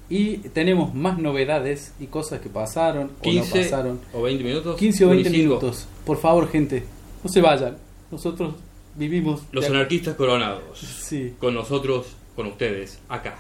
y 0.09 0.37
tenemos 0.51 0.95
más 0.95 1.19
novedades 1.19 1.93
y 1.99 2.07
cosas 2.07 2.41
que 2.41 2.49
pasaron 2.49 3.11
o 3.19 3.23
15 3.23 3.49
no 3.49 3.65
pasaron. 3.65 4.01
o 4.13 4.23
20 4.23 4.45
minutos. 4.45 4.77
15 4.77 5.05
o 5.05 5.09
20 5.09 5.31
25. 5.31 5.61
minutos. 5.61 5.89
Por 6.05 6.19
favor, 6.19 6.49
gente, 6.49 6.85
no 7.25 7.31
se 7.31 7.41
vayan. 7.41 7.77
Nosotros 8.11 8.55
vivimos... 8.95 9.43
Los 9.51 9.67
anarquistas 9.67 10.15
coronados. 10.15 10.79
Sí. 10.79 11.35
Con 11.39 11.55
nosotros, 11.55 12.07
con 12.37 12.47
ustedes, 12.47 13.01
acá. 13.09 13.39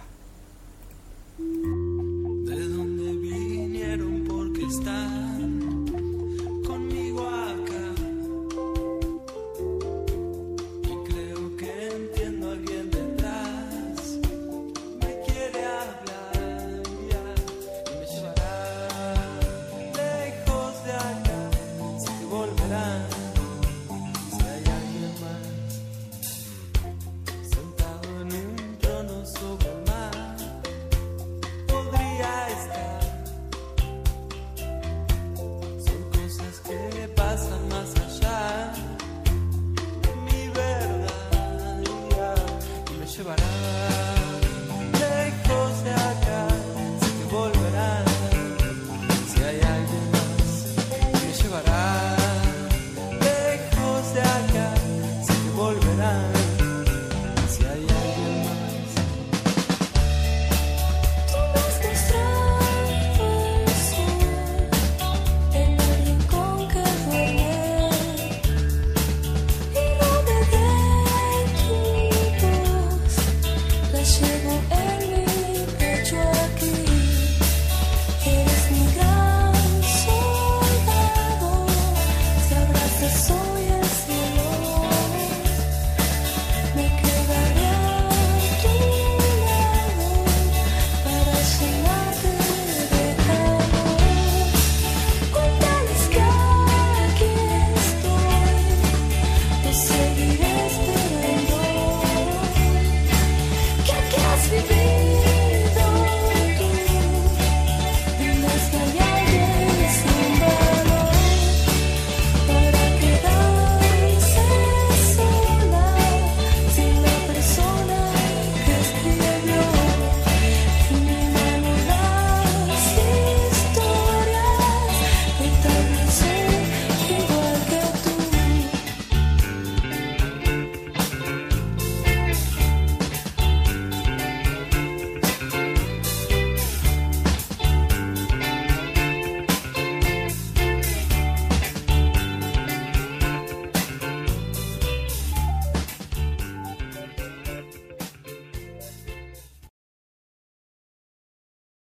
¿De 1.38 2.68
dónde 2.68 3.12
vinieron? 3.12 4.24
Porque 4.26 4.64
están 4.64 5.05